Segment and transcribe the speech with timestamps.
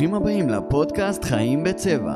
[0.00, 2.14] ברוכים הבאים לפודקאסט חיים בצבע.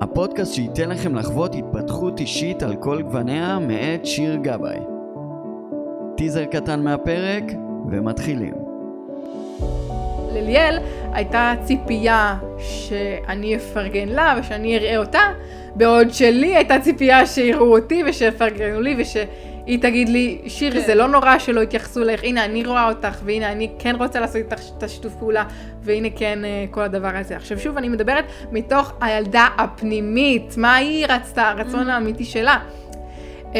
[0.00, 4.78] הפודקאסט שייתן לכם לחוות התפתחות אישית על כל גווניה מאת שיר גבאי.
[6.16, 7.44] טיזר קטן מהפרק
[7.90, 8.54] ומתחילים.
[10.32, 10.78] לליאל
[11.12, 15.22] הייתה ציפייה שאני אפרגן לה ושאני אראה אותה,
[15.74, 19.16] בעוד שלי הייתה ציפייה שיראו אותי ושיפרגנו לי וש...
[19.66, 20.86] היא תגיד לי, שיר, כן.
[20.86, 24.36] זה לא נורא שלא התייחסו אליך, הנה, אני רואה אותך, והנה, אני כן רוצה לעשות
[24.36, 25.44] איתך את השיתוף פעולה,
[25.82, 27.36] והנה כן אה, כל הדבר הזה.
[27.36, 31.92] עכשיו, שוב, אני מדברת מתוך הילדה הפנימית, מה היא רצתה, הרצון mm-hmm.
[31.92, 32.58] האמיתי שלה.
[33.54, 33.58] אמ,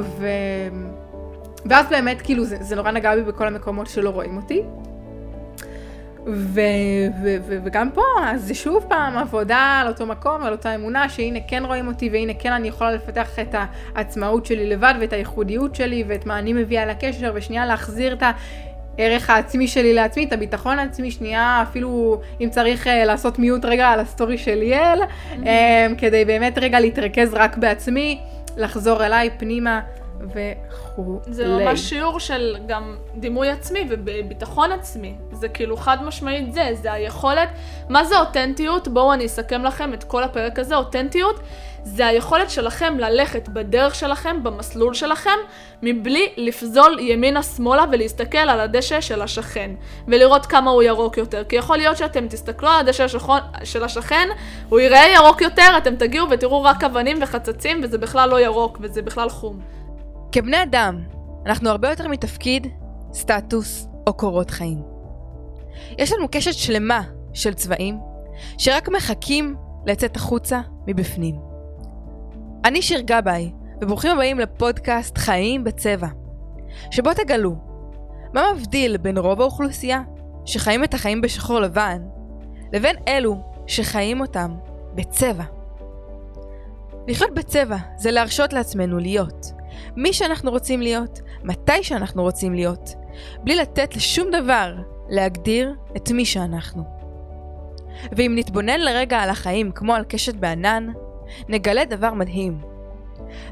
[0.00, 0.26] ו...
[1.66, 4.62] ואז באמת, כאילו, זה, זה נורא נגע בי בכל המקומות שלא רואים אותי.
[6.26, 6.60] ו-
[7.22, 11.08] ו- ו- וגם פה, אז זה שוב פעם עבודה על אותו מקום, על אותה אמונה,
[11.08, 13.54] שהנה כן רואים אותי, והנה כן אני יכולה לפתח את
[13.94, 18.22] העצמאות שלי לבד, ואת הייחודיות שלי, ואת מה אני מביאה לקשר, ושנייה להחזיר את
[18.98, 23.88] הערך העצמי שלי לעצמי, את הביטחון העצמי, שנייה אפילו אם צריך uh, לעשות mute רגע
[23.88, 25.44] על ה story של ליאל, mm-hmm.
[25.44, 28.20] um, כדי באמת רגע להתרכז רק בעצמי,
[28.56, 29.80] לחזור אליי פנימה.
[30.20, 31.18] וכולי.
[31.26, 35.14] זה ממש שיעור של גם דימוי עצמי וביטחון עצמי.
[35.32, 37.48] זה כאילו חד משמעית זה, זה היכולת.
[37.88, 38.88] מה זה אותנטיות?
[38.88, 40.76] בואו אני אסכם לכם את כל הפרק הזה.
[40.76, 41.40] אותנטיות
[41.86, 45.38] זה היכולת שלכם ללכת בדרך שלכם, במסלול שלכם,
[45.82, 49.70] מבלי לפזול ימינה-שמאלה ולהסתכל על הדשא של השכן,
[50.08, 51.44] ולראות כמה הוא ירוק יותר.
[51.44, 53.06] כי יכול להיות שאתם תסתכלו על הדשא
[53.64, 54.28] של השכן,
[54.68, 59.02] הוא ייראה ירוק יותר, אתם תגיעו ותראו רק אבנים וחצצים, וזה בכלל לא ירוק, וזה
[59.02, 59.60] בכלל חום.
[60.32, 61.02] כבני אדם,
[61.46, 62.66] אנחנו הרבה יותר מתפקיד,
[63.12, 64.82] סטטוס או קורות חיים.
[65.98, 67.02] יש לנו קשת שלמה
[67.34, 67.98] של צבעים
[68.58, 71.34] שרק מחכים לצאת החוצה מבפנים.
[72.64, 76.08] אני שיר גבאי, וברוכים הבאים לפודקאסט חיים בצבע,
[76.90, 77.56] שבו תגלו
[78.34, 80.02] מה מבדיל בין רוב האוכלוסייה
[80.44, 82.02] שחיים את החיים בשחור לבן,
[82.72, 84.54] לבין אלו שחיים אותם
[84.94, 85.44] בצבע.
[87.08, 89.52] לחיות בצבע זה להרשות לעצמנו להיות,
[89.96, 92.94] מי שאנחנו רוצים להיות, מתי שאנחנו רוצים להיות,
[93.44, 94.74] בלי לתת לשום דבר
[95.08, 96.84] להגדיר את מי שאנחנו.
[98.12, 100.88] ואם נתבונן לרגע על החיים כמו על קשת בענן,
[101.48, 102.60] נגלה דבר מדהים.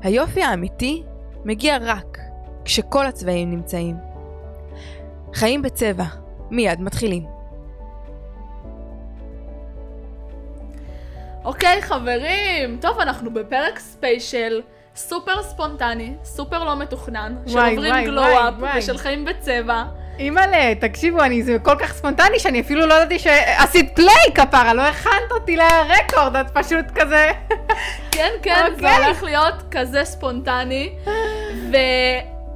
[0.03, 1.03] היופי האמיתי
[1.45, 2.19] מגיע רק
[2.65, 3.97] כשכל הצבעים נמצאים.
[5.35, 6.05] חיים בצבע,
[6.51, 7.25] מיד מתחילים.
[11.45, 14.63] אוקיי, חברים, טוב, אנחנו בפרק special.
[14.97, 19.85] סופר ספונטני, סופר לא מתוכנן, של עוברים glow-up ושל חיים בצבע.
[20.19, 24.83] אימא'לה, תקשיבו, אני, זה כל כך ספונטני שאני אפילו לא ידעתי שעשית play כפרה, לא
[24.83, 27.31] הכנת אותי ל record, את פשוט כזה...
[28.11, 28.81] כן, כן, okay.
[28.81, 29.05] זה אוקיי.
[29.05, 30.93] הולך להיות כזה ספונטני.
[31.73, 31.77] ו...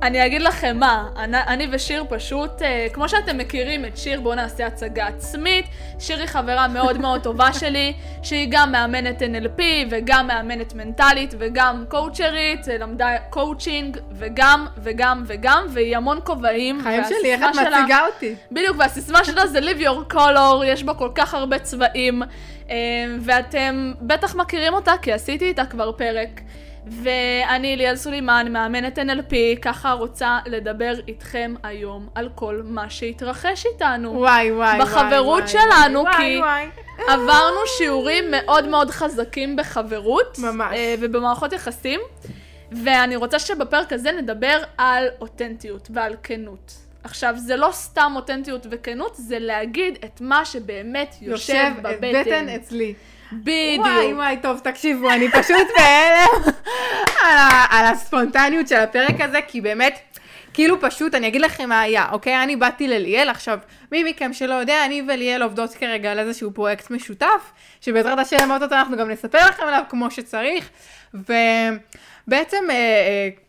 [0.02, 4.66] אני אגיד לכם מה, אני ושיר פשוט, אה, כמו שאתם מכירים את שיר, בואו נעשה
[4.66, 5.64] הצגה עצמית.
[5.98, 7.92] שיר היא חברה מאוד מאוד טובה שלי,
[8.22, 15.66] שהיא גם מאמנת NLP וגם מאמנת מנטלית וגם קואוצ'רית, אה, למדה קואוצ'ינג וגם וגם וגם,
[15.70, 16.82] והיא המון כובעים.
[16.82, 18.34] חיים שלי, איך את מציגה אותי?
[18.52, 22.22] בדיוק, והסיסמה שלה זה live your color, יש בה כל כך הרבה צבעים,
[22.70, 22.76] אה,
[23.20, 26.40] ואתם בטח מכירים אותה כי עשיתי איתה כבר פרק.
[26.90, 34.12] ואני ליאל סולימן, מאמנת NLP, ככה רוצה לדבר איתכם היום על כל מה שהתרחש איתנו.
[34.12, 36.66] וואי וואי בחברות וואי, שלנו, וואי, כי וואי.
[37.08, 40.38] עברנו שיעורים מאוד מאוד חזקים בחברות.
[40.38, 40.76] ממש.
[40.76, 42.00] אה, ובמערכות יחסים.
[42.72, 46.72] ואני רוצה שבפרק הזה נדבר על אותנטיות ועל כנות.
[47.04, 52.04] עכשיו, זה לא סתם אותנטיות וכנות, זה להגיד את מה שבאמת יושב, יושב בבטן.
[52.04, 52.94] יושב בטן אצלי.
[53.32, 53.86] בדיוק.
[53.86, 56.52] וואי וואי, טוב, תקשיבו, אני פשוט בהלם
[57.24, 57.38] על,
[57.70, 59.98] על הספונטניות של הפרק הזה, כי באמת,
[60.54, 62.42] כאילו פשוט, אני אגיד לכם מה היה, אוקיי?
[62.42, 63.58] אני באתי לליאל, עכשיו,
[63.92, 68.74] מי מכם שלא יודע, אני וליאל עובדות כרגע על איזשהו פרויקט משותף, שבעזרת השם, אותו
[68.74, 70.68] אנחנו גם נספר לכם עליו כמו שצריך,
[71.14, 71.32] ו...
[72.28, 72.74] בעצם, אה,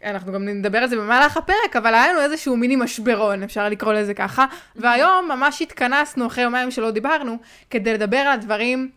[0.03, 3.69] אה, אנחנו גם נדבר על זה במהלך הפרק, אבל היה לנו איזשהו מיני משברון, אפשר
[3.69, 4.45] לקרוא לזה ככה,
[4.75, 7.37] והיום ממש התכנסנו, אחרי יומיים שלא דיברנו,
[7.69, 8.89] כדי לדבר על הדברים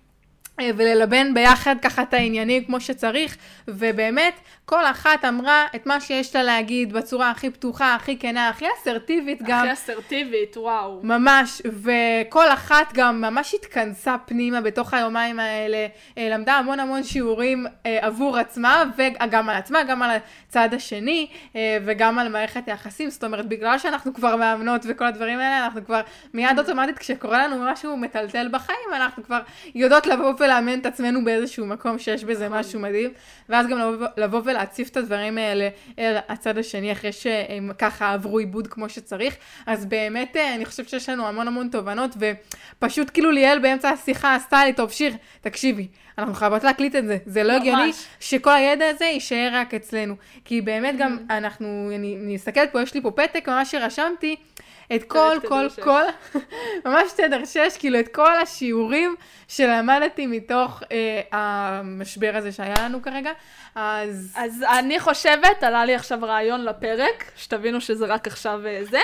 [0.60, 3.36] וללבן ביחד ככה את העניינים כמו שצריך,
[3.68, 4.34] ובאמת
[4.72, 9.42] כל אחת אמרה את מה שיש לה להגיד בצורה הכי פתוחה, הכי כנה, הכי אסרטיבית
[9.42, 9.58] גם.
[9.58, 11.00] הכי אסרטיבית, וואו.
[11.02, 15.86] ממש, וכל אחת גם ממש התכנסה פנימה בתוך היומיים האלה,
[16.18, 21.26] אה, למדה המון המון שיעורים אה, עבור עצמה, וגם על עצמה, גם על הצד השני,
[21.84, 26.00] וגם על מערכת היחסים, זאת אומרת, בגלל שאנחנו כבר מאמנות וכל הדברים האלה, אנחנו כבר
[26.34, 29.40] מיד אוטומטית כשקורה לנו משהו מטלטל בחיים, אנחנו כבר
[29.74, 32.58] יודעות לבוא ולאמן את עצמנו באיזשהו מקום שיש בזה נכון.
[32.58, 33.10] משהו מדהים,
[33.52, 35.68] ואז גם לבוא, לבוא להציף את הדברים האלה
[35.98, 39.36] אל הצד השני, אחרי שהם ככה עברו עיבוד כמו שצריך.
[39.66, 42.10] אז באמת, אה, אני חושבת שיש לנו המון המון תובנות,
[42.78, 45.88] ופשוט כאילו ליאל באמצע השיחה עשתה לי, טוב, שיר, תקשיבי,
[46.18, 47.16] אנחנו חייבות להקליט את זה.
[47.26, 47.60] זה לא ממש.
[47.60, 50.14] הגיוני שכל הידע הזה יישאר רק אצלנו.
[50.44, 54.36] כי באמת גם אנחנו, אני, אני מסתכלת פה, יש לי פה פתק ממש שרשמתי.
[54.94, 55.80] את כל, כל, שש.
[55.80, 56.02] כל,
[56.84, 59.14] ממש תדר שש, כאילו את כל השיעורים
[59.48, 63.30] שלמדתי מתוך אה, המשבר הזה שהיה לנו כרגע.
[63.74, 69.00] אז אז אני חושבת, עלה לי עכשיו רעיון לפרק, שתבינו שזה רק עכשיו אה, זה,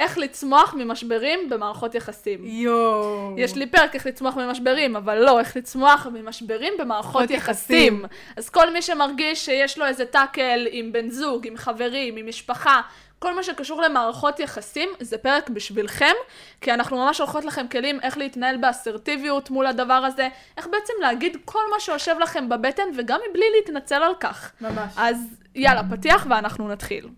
[0.00, 2.44] איך לצמוח ממשברים במערכות יחסים.
[2.44, 3.34] יואו.
[3.38, 7.94] יש לי פרק איך לצמוח ממשברים, אבל לא, איך לצמוח ממשברים במערכות מערכות יחסים.
[7.94, 8.04] יחסים.
[8.36, 12.80] אז כל מי שמרגיש שיש לו איזה טאקל עם בן זוג, עם חברים, עם משפחה,
[13.22, 16.12] כל מה שקשור למערכות יחסים, זה פרק בשבילכם,
[16.60, 21.36] כי אנחנו ממש הולכות לכם כלים איך להתנהל באסרטיביות מול הדבר הזה, איך בעצם להגיד
[21.44, 24.52] כל מה שיושב לכם בבטן, וגם מבלי להתנצל על כך.
[24.60, 24.92] ממש.
[24.96, 25.16] אז
[25.54, 27.08] יאללה, פתיח ואנחנו נתחיל.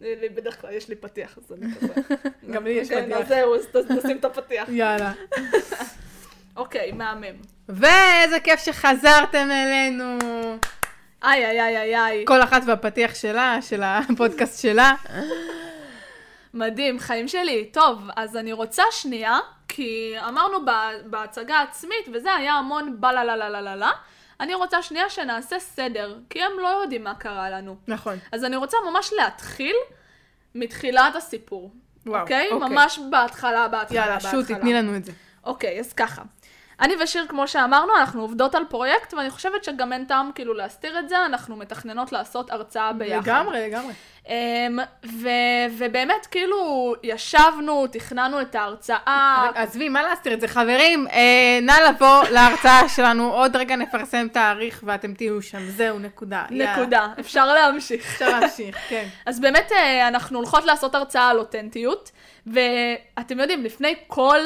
[0.00, 1.92] לי בדרך כלל יש לי פתיח, אז אני כזה...
[2.52, 3.18] גם לי יש כן, פתיח.
[3.18, 4.68] אז זהו, אז ת- נשים את הפתיח.
[4.68, 5.12] יאללה.
[6.56, 7.36] אוקיי, מהמם.
[7.68, 10.18] ואיזה כיף שחזרתם אלינו.
[11.24, 12.24] איי, איי, איי, איי, איי.
[12.26, 14.94] כל אחת והפתיח שלה, של הפודקאסט שלה.
[16.54, 17.64] מדהים, חיים שלי.
[17.72, 20.70] טוב, אז אני רוצה שנייה, כי אמרנו ב-
[21.10, 23.90] בהצגה העצמית, וזה היה המון בלה לה לה לה לה לה.
[24.40, 27.76] אני רוצה שנייה שנעשה סדר, כי הם לא יודעים מה קרה לנו.
[27.88, 28.18] נכון.
[28.32, 29.76] אז אני רוצה ממש להתחיל
[30.54, 31.72] מתחילת הסיפור.
[32.06, 32.48] וואו, אוקיי?
[32.50, 32.68] אוקיי.
[32.68, 34.30] ממש בהתחלה, בהתחלה, יאללה, בהתחלה.
[34.30, 35.12] שוט, תתני לנו את זה.
[35.44, 36.22] אוקיי, אז ככה.
[36.80, 40.98] אני ושיר, כמו שאמרנו, אנחנו עובדות על פרויקט, ואני חושבת שגם אין טעם כאילו להסתיר
[40.98, 43.28] את זה, אנחנו מתכננות לעשות הרצאה ביחד.
[43.28, 43.92] לגמרי, לגמרי.
[44.24, 44.28] Um,
[45.04, 49.50] ו- ובאמת, כאילו, ישבנו, תכננו את ההרצאה.
[49.54, 50.48] עזבי, מה להסתיר את זה?
[50.48, 56.44] חברים, אה, נא לבוא להרצאה שלנו, עוד רגע נפרסם תאריך ואתם תהיו שם, זהו, נקודה.
[56.50, 58.00] נקודה, אפשר להמשיך.
[58.12, 59.08] אפשר להמשיך, כן.
[59.26, 62.10] אז באמת, אה, אנחנו הולכות לעשות הרצאה על אותנטיות,
[62.46, 64.38] ואתם יודעים, לפני כל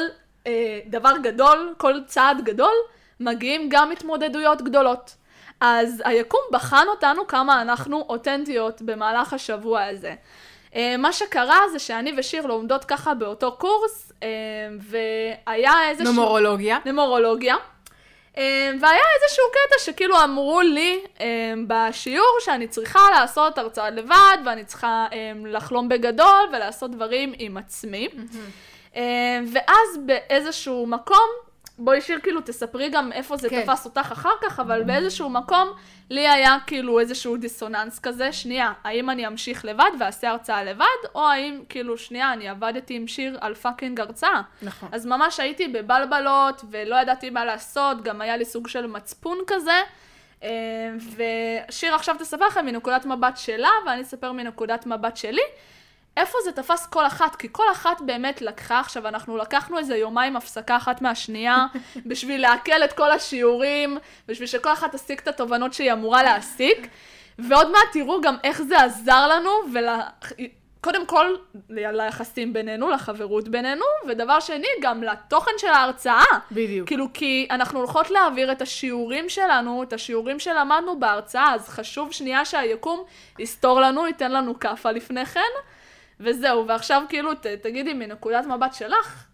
[0.47, 2.73] אה, דבר גדול, כל צעד גדול,
[3.19, 5.15] מגיעים גם התמודדויות גדולות.
[5.61, 10.15] אז היקום בחן אותנו כמה אנחנו אותנטיות במהלך השבוע הזה.
[10.75, 14.27] אה, מה שקרה זה שאני ושיר לומדות ככה באותו קורס, אה,
[14.79, 16.13] והיה איזשהו...
[16.13, 16.77] נומרולוגיה.
[16.85, 17.55] נמורולוגיה.
[18.37, 24.65] אה, והיה איזשהו קטע שכאילו אמרו לי אה, בשיעור שאני צריכה לעשות הרצאה לבד, ואני
[24.65, 28.07] צריכה אה, לחלום בגדול ולעשות דברים עם עצמי.
[28.13, 28.23] אה,
[29.53, 31.29] ואז באיזשהו מקום,
[31.77, 33.61] בואי שיר כאילו תספרי גם איפה זה כן.
[33.61, 35.73] תפס אותך אחר כך, אבל באיזשהו מקום
[36.09, 40.85] לי היה כאילו איזשהו דיסוננס כזה, שנייה, האם אני אמשיך לבד ואעשה הרצאה לבד,
[41.15, 44.41] או האם כאילו שנייה, אני עבדתי עם שיר על fucking הרצאה.
[44.61, 44.89] נכון.
[44.91, 49.81] אז ממש הייתי בבלבלות, ולא ידעתי מה לעשות, גם היה לי סוג של מצפון כזה.
[50.43, 50.49] אה,
[51.69, 55.41] ושיר עכשיו תספר לכם מנקודת מבט שלה, ואני אספר מנקודת מבט שלי.
[56.17, 57.35] איפה זה תפס כל אחת?
[57.35, 61.65] כי כל אחת באמת לקחה, עכשיו אנחנו לקחנו איזה יומיים הפסקה אחת מהשנייה,
[62.05, 63.97] בשביל לעכל את כל השיעורים,
[64.27, 66.87] בשביל שכל אחת תסיק את התובנות שהיא אמורה להסיק,
[67.39, 69.85] ועוד מעט תראו גם איך זה עזר לנו, ול...
[70.81, 71.35] קודם כל,
[71.69, 76.23] ליחסים בינינו, לחברות בינינו, ודבר שני, גם לתוכן של ההרצאה.
[76.51, 76.87] בדיוק.
[76.87, 82.45] כאילו, כי אנחנו הולכות להעביר את השיעורים שלנו, את השיעורים שלמדנו בהרצאה, אז חשוב שנייה
[82.45, 83.03] שהיקום
[83.39, 85.51] יסתור לנו, ייתן לנו כאפה לפני כן,
[86.21, 89.25] וזהו, ועכשיו כאילו, ת, תגידי מנקודת מבט שלך,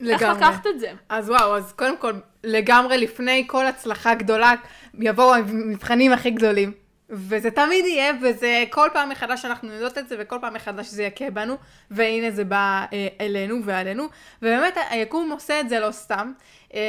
[0.00, 0.36] איך לגמרי.
[0.36, 0.92] לקחת את זה?
[1.08, 2.12] אז וואו, אז קודם כל,
[2.44, 4.54] לגמרי לפני כל הצלחה גדולה,
[4.98, 6.72] יבואו המבחנים הכי גדולים.
[7.14, 11.02] וזה תמיד יהיה, וזה כל פעם מחדש אנחנו יודעות את זה, וכל פעם מחדש זה
[11.02, 11.56] יכה בנו,
[11.90, 14.04] והנה זה בא אה, אלינו ועלינו.
[14.42, 16.32] ובאמת היקום עושה את זה לא סתם,
[16.74, 16.80] אה,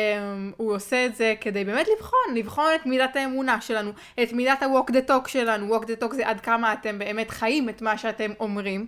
[0.57, 3.91] הוא עושה את זה כדי באמת לבחון, לבחון את מידת האמונה שלנו,
[4.23, 7.69] את מידת ה-walk the talk שלנו, walk the talk זה עד כמה אתם באמת חיים
[7.69, 8.85] את מה שאתם אומרים.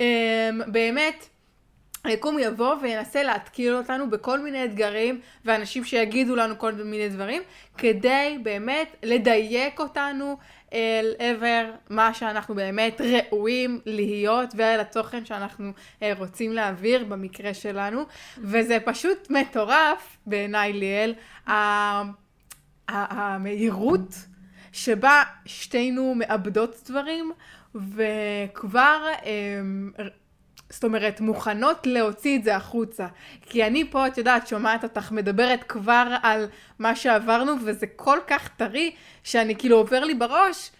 [0.00, 1.28] אה, באמת,
[2.04, 7.42] היקום יבוא וינסה להתקיל אותנו בכל מיני אתגרים, ואנשים שיגידו לנו כל מיני דברים,
[7.78, 10.36] כדי באמת לדייק אותנו
[10.72, 15.72] אל עבר מה שאנחנו באמת ראויים להיות, ואל התוכן שאנחנו
[16.02, 18.04] אה, רוצים להעביר במקרה שלנו,
[18.38, 21.14] וזה פשוט מטורף בעיניי ליאל,
[22.88, 24.14] המהירות
[24.72, 27.32] שבה שתינו מאבדות דברים,
[27.74, 29.06] וכבר...
[29.24, 29.90] אמ,
[30.70, 33.06] זאת אומרת, מוכנות להוציא את זה החוצה.
[33.40, 36.46] כי אני פה, את יודעת, שומעת אותך מדברת כבר על
[36.78, 40.70] מה שעברנו, וזה כל כך טרי, שאני כאילו עובר לי בראש,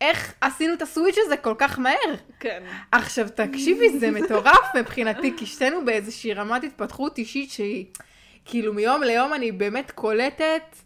[0.00, 2.14] איך עשינו את הסוויץ' הזה כל כך מהר.
[2.40, 2.62] כן.
[2.92, 7.84] עכשיו, תקשיבי, זה מטורף מבחינתי, כי שתינו באיזושהי רמת התפתחות אישית שהיא,
[8.44, 10.76] כאילו מיום ליום אני באמת קולטת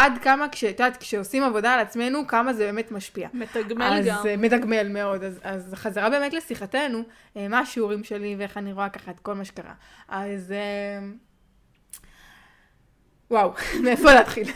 [0.00, 3.28] עד כמה, כשאת יודעת, כשעושים עבודה על עצמנו, כמה זה באמת משפיע.
[3.34, 4.26] מתגמל אז גם.
[4.26, 5.24] אה, מתגמל מאוד.
[5.24, 7.02] אז, אז חזרה באמת לשיחתנו,
[7.36, 9.72] אה, מה השיעורים שלי ואיך אני רואה ככה את כל מה שקרה.
[10.08, 10.52] אז...
[10.52, 11.06] אה,
[13.30, 13.52] וואו,
[13.84, 14.48] מאיפה להתחיל?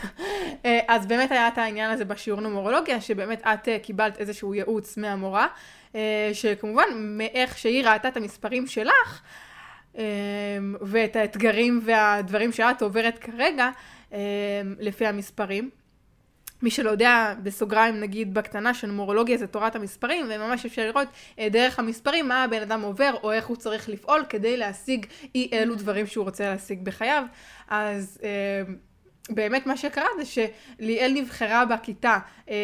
[0.87, 5.47] אז באמת היה את העניין הזה בשיעור נומרולוגיה, שבאמת את קיבלת איזשהו ייעוץ מהמורה,
[6.33, 9.21] שכמובן, מאיך שהיא ראתה את המספרים שלך,
[10.81, 13.69] ואת האתגרים והדברים שאת עוברת כרגע,
[14.79, 15.69] לפי המספרים.
[16.61, 21.07] מי שלא יודע, בסוגריים נגיד בקטנה שנומרולוגיה זה תורת המספרים, וממש אפשר לראות
[21.39, 25.05] אה, דרך המספרים מה הבן אדם עובר, או איך הוא צריך לפעול כדי להשיג
[25.35, 27.23] אי אלו דברים שהוא רוצה להשיג בחייו.
[27.69, 28.73] אז אה,
[29.29, 32.17] באמת מה שקרה זה שליאל נבחרה בכיתה
[32.49, 32.55] אה,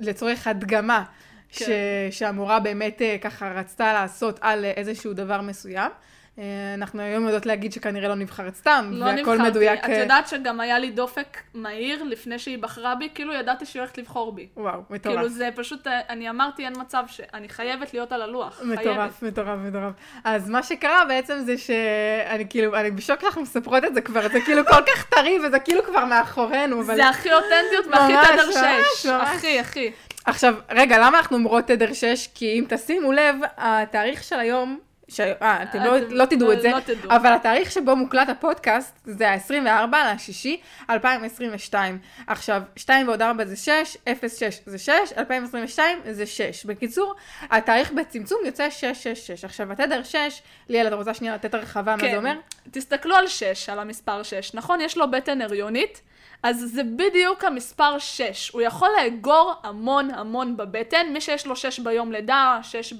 [0.00, 1.04] לצורך הדגמה.
[1.48, 1.64] כן.
[1.64, 5.90] ש, שהמורה באמת ככה רצתה לעשות על איזשהו דבר מסוים.
[6.38, 9.50] אה, אנחנו היום יודעות להגיד שכנראה לא נבחרת סתם, לא והכל נבחרתי.
[9.50, 9.84] מדויק.
[9.84, 13.80] את אה, יודעת שגם היה לי דופק מהיר לפני שהיא בחרה בי, כאילו ידעתי שהיא
[13.80, 14.48] הולכת לבחור בי.
[14.56, 15.16] וואו, מטורף.
[15.16, 18.56] כאילו זה פשוט, אה, אני אמרתי אין מצב שאני חייבת להיות על הלוח.
[18.58, 18.80] חייבת.
[18.80, 19.92] מטורף, מטורף, מטורף.
[20.24, 24.40] אז מה שקרה בעצם זה שאני כאילו, אני בשוק שאנחנו מספרות את זה כבר, זה
[24.40, 26.96] כאילו כל כך טרי וזה כאילו כבר מאחורינו, אבל...
[26.96, 28.54] זה הכי אותנטיות והכי תדר ממש,
[28.98, 29.06] שש.
[29.06, 29.28] ממש.
[29.28, 29.90] הכי, הכי.
[30.24, 32.28] עכשיו, רגע, למה אנחנו אומרות תדר 6?
[32.34, 34.78] כי אם תשימו לב, התאריך של היום,
[35.08, 35.20] ש...
[35.20, 37.10] אה, אתם לא, לא תדעו את זה, לא תדעו.
[37.10, 40.60] אבל התאריך שבו מוקלט הפודקאסט זה ה-24 לשישי
[40.90, 41.98] 2022.
[42.26, 46.64] עכשיו, 2 ועוד 4 זה 6, 0, 6 זה 6, 2022 זה 6.
[46.64, 47.14] בקיצור,
[47.50, 49.44] התאריך בצמצום יוצא 6, 6, 6.
[49.44, 52.10] עכשיו, התדר 6, ליאל, את רוצה שנייה לתת הרחבה מה כן.
[52.10, 52.34] זה אומר?
[52.70, 54.54] תסתכלו על 6, על המספר 6.
[54.54, 56.00] נכון, יש לו בטן הריונית,
[56.42, 58.50] אז זה בדיוק המספר 6.
[58.50, 61.06] הוא יכול לאגור המון המון בבטן.
[61.12, 62.92] מי שיש לו 6 ביום לידה, 6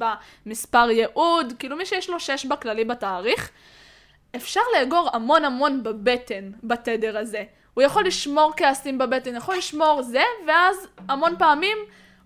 [0.47, 3.51] במספר ייעוד, כאילו מי שיש לו 6 בכללי בתאריך,
[4.37, 7.45] אפשר לאגור המון המון בבטן, בתדר הזה.
[7.75, 11.79] הוא יכול לשמור כעסים בבטן, יכול לשמור זה, ואז המון פעמים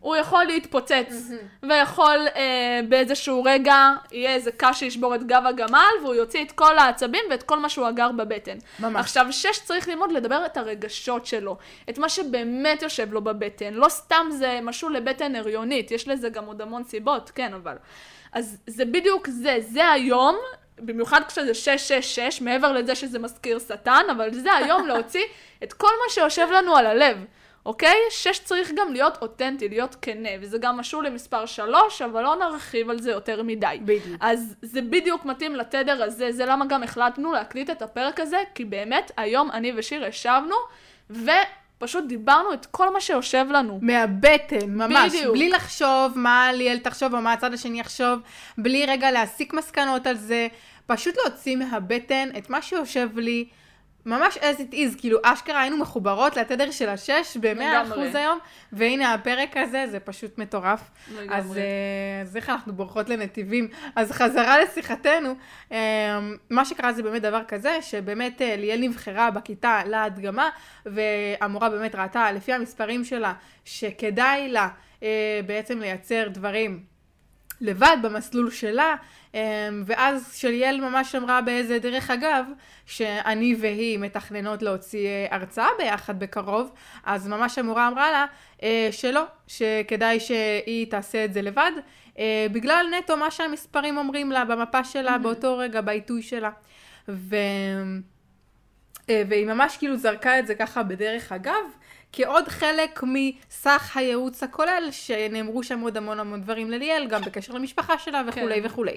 [0.03, 1.31] הוא יכול להתפוצץ,
[1.63, 6.79] ויכול אה, באיזשהו רגע, יהיה איזה קש שישבור את גב הגמל, והוא יוציא את כל
[6.79, 8.59] העצבים ואת כל מה שהוא אגר בבטן.
[8.81, 9.01] ממש.
[9.01, 11.57] עכשיו, שש צריך ללמוד לדבר את הרגשות שלו,
[11.91, 13.75] את מה שבאמת יושב לו בבטן.
[13.75, 17.77] לא סתם זה משהו לבטן הריונית, יש לזה גם עוד המון סיבות, כן, אבל...
[18.33, 20.37] אז זה בדיוק זה, זה היום,
[20.79, 25.25] במיוחד כשזה 666, מעבר לזה שזה מזכיר שטן, אבל זה היום להוציא
[25.63, 27.17] את כל מה שיושב לנו על הלב.
[27.67, 27.97] אוקיי?
[28.11, 32.91] שש צריך גם להיות אותנטי, להיות כנה, וזה גם משהו למספר שלוש, אבל לא נרחיב
[32.91, 33.79] על זה יותר מדי.
[33.83, 34.17] בדיוק.
[34.21, 38.65] אז זה בדיוק מתאים לתדר הזה, זה למה גם החלטנו להקליט את הפרק הזה, כי
[38.65, 40.57] באמת היום אני ושיר ישבנו,
[41.11, 43.79] ופשוט דיברנו את כל מה שיושב לנו.
[43.83, 45.13] מהבטן, ממש.
[45.13, 45.35] בדיוק.
[45.35, 48.19] בלי לחשוב מה ליאל תחשוב או מה הצד השני יחשוב,
[48.59, 50.49] בלי רגע להסיק מסקנות על זה,
[50.87, 53.45] פשוט להוציא מהבטן את מה שיושב לי.
[54.07, 58.07] ממש as it is, כאילו אשכרה היינו מחוברות לתדר של השש במאה לגמרי.
[58.07, 58.39] אחוז היום,
[58.73, 60.91] והנה הפרק הזה, זה פשוט מטורף.
[61.13, 61.37] לגמרי.
[61.37, 61.63] אז, אה,
[62.23, 63.69] אז איך אנחנו בורחות לנתיבים.
[63.97, 65.35] אז חזרה לשיחתנו,
[65.73, 70.51] אה, מה שקרה זה באמת דבר כזה, שבאמת אה, ליאל נבחרה בכיתה להדגמה,
[70.87, 73.33] והמורה באמת ראתה לפי המספרים שלה,
[73.65, 74.69] שכדאי לה
[75.03, 76.92] אה, בעצם לייצר דברים.
[77.63, 78.95] לבד במסלול שלה,
[79.35, 79.41] אמ,
[79.87, 82.45] ואז שליאל ממש אמרה באיזה דרך אגב,
[82.87, 86.73] שאני והיא מתכננות להוציא אה, הרצאה ביחד בקרוב,
[87.05, 88.27] אז ממש המורה אמרה לה
[88.63, 91.73] אה, שלא, שכדאי שהיא תעשה את זה לבד,
[92.19, 96.51] אה, בגלל נטו מה שהמספרים אומרים לה במפה שלה באותו רגע, בעיתוי שלה.
[97.09, 97.37] ו...
[99.09, 101.65] והיא ממש כאילו זרקה את זה ככה בדרך אגב,
[102.13, 107.99] כעוד חלק מסך הייעוץ הכולל, שנאמרו שם עוד המון המון דברים לליאל, גם בקשר למשפחה
[107.99, 108.67] שלה וכולי כן.
[108.67, 108.97] וכולי.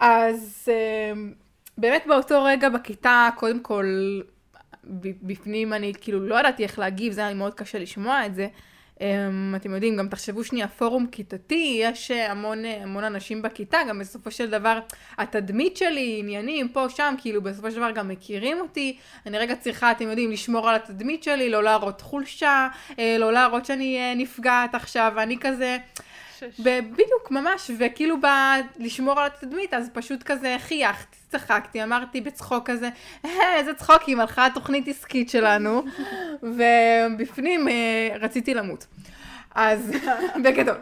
[0.00, 1.12] אז אה,
[1.78, 3.86] באמת באותו רגע בכיתה, קודם כל,
[5.22, 8.48] בפנים אני כאילו לא ידעתי איך להגיב, זה היה לי מאוד קשה לשמוע את זה.
[8.96, 13.78] Um, אתם יודעים, גם תחשבו שנייה, פורום כיתתי, יש אה, המון, אה, המון אנשים בכיתה,
[13.88, 14.78] גם בסופו של דבר
[15.18, 18.96] התדמית שלי, עניינים, פה, שם, כאילו בסופו של דבר גם מכירים אותי.
[19.26, 23.66] אני רגע צריכה, אתם יודעים, לשמור על התדמית שלי, לא להראות חולשה, אה, לא להראות
[23.66, 25.76] שאני נפגעת עכשיו, ואני כזה...
[26.58, 32.88] בדיוק, ממש, וכאילו בא לשמור על התדמית, אז פשוט כזה חייכתי, צחקתי, אמרתי בצחוק כזה,
[33.24, 35.82] "אה, איזה צחוקים, הלכה התוכנית עסקית שלנו,
[36.56, 38.86] ובפנים אה, רציתי למות.
[39.54, 39.92] אז
[40.44, 40.76] בגדול.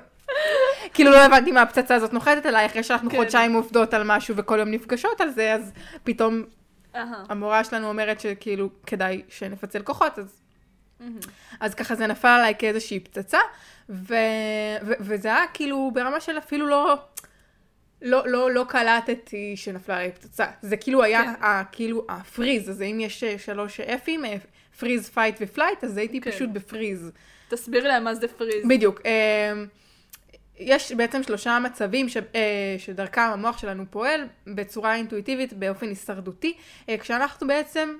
[0.95, 3.17] כאילו לא הבנתי מה הפצצה הזאת נוחתת עליי, אחרי שאנחנו כן.
[3.17, 5.73] חודשיים עובדות על משהו וכל יום נפגשות על זה, אז
[6.05, 6.43] פתאום
[6.97, 7.25] אהה.
[7.29, 10.44] המורה שלנו אומרת שכאילו כדאי שנפצל כוחות, אז
[11.01, 11.19] מהמם.
[11.61, 13.39] אז ככה זה נפל עליי כאיזושהי פצצה,
[13.89, 14.15] ו...
[14.83, 14.93] ו...
[15.01, 16.97] וזה היה כאילו ברמה של אפילו לא,
[18.03, 20.47] לא, לא, לא קלטתי שנפלה עליי פצצה.
[20.63, 21.45] זה כאילו היה כן.
[21.45, 24.37] ה, כאילו ה freeze הזה, אם יש אה, שלוש F ים, אה,
[24.79, 26.31] freeze, fight ו flight, אז הייתי כן.
[26.31, 27.11] פשוט ב freeze.
[27.49, 28.67] תסבירי להם מה זה freeze.
[28.69, 29.01] בדיוק.
[29.05, 29.67] אמ,
[30.59, 36.57] יש בעצם שלושה מצבים ש, אה, שדרכם המוח שלנו פועל בצורה אינטואיטיבית, באופן הישרדותי,
[36.89, 37.97] אה, כשאנחנו בעצם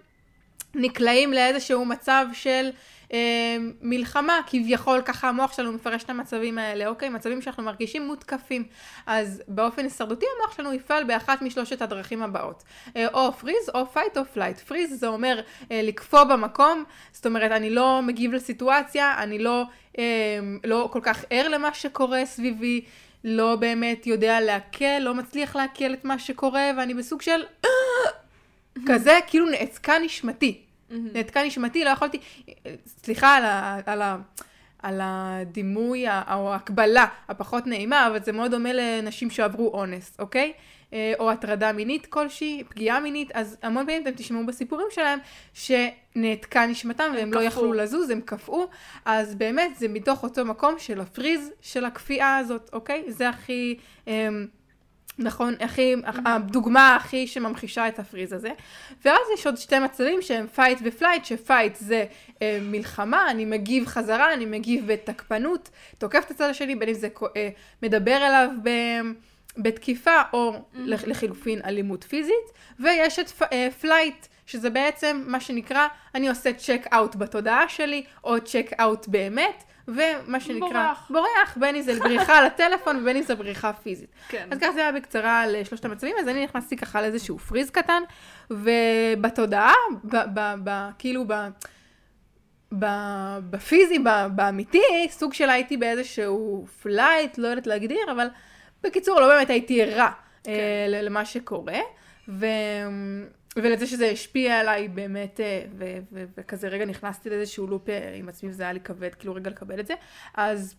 [0.75, 2.71] נקלעים לאיזשהו מצב של
[3.13, 7.09] אה, מלחמה, כביכול ככה המוח שלנו מפרש את המצבים האלה, אוקיי?
[7.09, 8.65] מצבים שאנחנו מרגישים מותקפים.
[9.07, 12.63] אז באופן הישרדותי המוח שלנו יפעל באחת משלושת הדרכים הבאות.
[12.97, 14.59] אה, או freeze, או fight, או flight.
[14.59, 19.65] freeze זה אומר אה, לקפוא במקום, זאת אומרת, אני לא מגיב לסיטואציה, אני לא,
[19.99, 20.05] אה,
[20.65, 22.85] לא כל כך ער למה שקורה סביבי.
[23.27, 27.43] לא באמת יודע לעכל, לא מצליח לעכל את מה שקורה, ואני בסוג של
[28.87, 30.61] כזה, כאילו נעצקה נשמתי.
[30.91, 32.19] נעתקה נשמתי, לא יכולתי,
[32.87, 34.17] סליחה על, ה, על, ה,
[34.83, 40.53] על הדימוי או ההקבלה הפחות נעימה, אבל זה מאוד דומה לנשים שעברו אונס, אוקיי?
[40.93, 45.19] אה, או הטרדה מינית כלשהי, פגיעה מינית, אז המון פעמים אתם תשמעו בסיפורים שלהם
[45.55, 47.49] שנעתקה נשמתם והם לא קפאו.
[47.49, 48.67] יכלו לזוז, הם קפאו,
[49.05, 53.05] אז באמת זה מתוך אותו מקום של ה freeze של הקפיאה הזאת, אוקיי?
[53.09, 53.77] זה הכי...
[54.07, 54.47] אמ,
[55.19, 55.95] נכון, הכי,
[56.27, 58.51] הדוגמה הכי שממחישה את ה freeze הזה.
[59.05, 62.05] ואז יש עוד שתי מצבים שהם fight ו flight, ש fight זה
[62.43, 67.09] אה, מלחמה, אני מגיב חזרה, אני מגיב בתקפנות, תוקף את הצד השני, בין אם זה
[67.37, 67.49] אה,
[67.83, 68.71] מדבר אליו ב...
[69.59, 76.29] בתקיפה או לח- לחילופין אלימות פיזית, ויש את אה, flight, שזה בעצם מה שנקרא, אני
[76.29, 81.11] עושה check out בתודעה שלי, או check out באמת, ומה שנקרא, בורח.
[81.11, 84.11] בורח, בין אם זה בריחה לטלפון ובין אם זה בריחה פיזית.
[84.29, 84.49] כן.
[84.51, 88.03] אז ככה זה היה בקצרה על שלושת המצבים, אז אני נכנסתי ככה לאיזשהו freeze קטן,
[88.51, 89.73] ובתודעה,
[90.05, 91.33] ב, ב, ב, כאילו ב...
[92.79, 92.87] ב,
[93.51, 98.27] בפיזי, ב, באמיתי, סוג של הייתי באיזשהו flight, לא יודעת להגדיר, אבל
[98.83, 100.11] בקיצור, לא באמת הייתי ערה
[100.45, 100.51] כן.
[100.51, 101.79] אה, ל- למה שקורה,
[102.29, 102.47] ו,
[103.57, 105.65] ולזה שזה השפיע עליי באמת, אה,
[106.13, 109.81] וכזה רגע נכנסתי לאיזשהו loop אה, עם עצמי, וזה היה לי כבד, כאילו רגע לקבל
[109.81, 109.95] את זה,
[110.35, 110.75] אז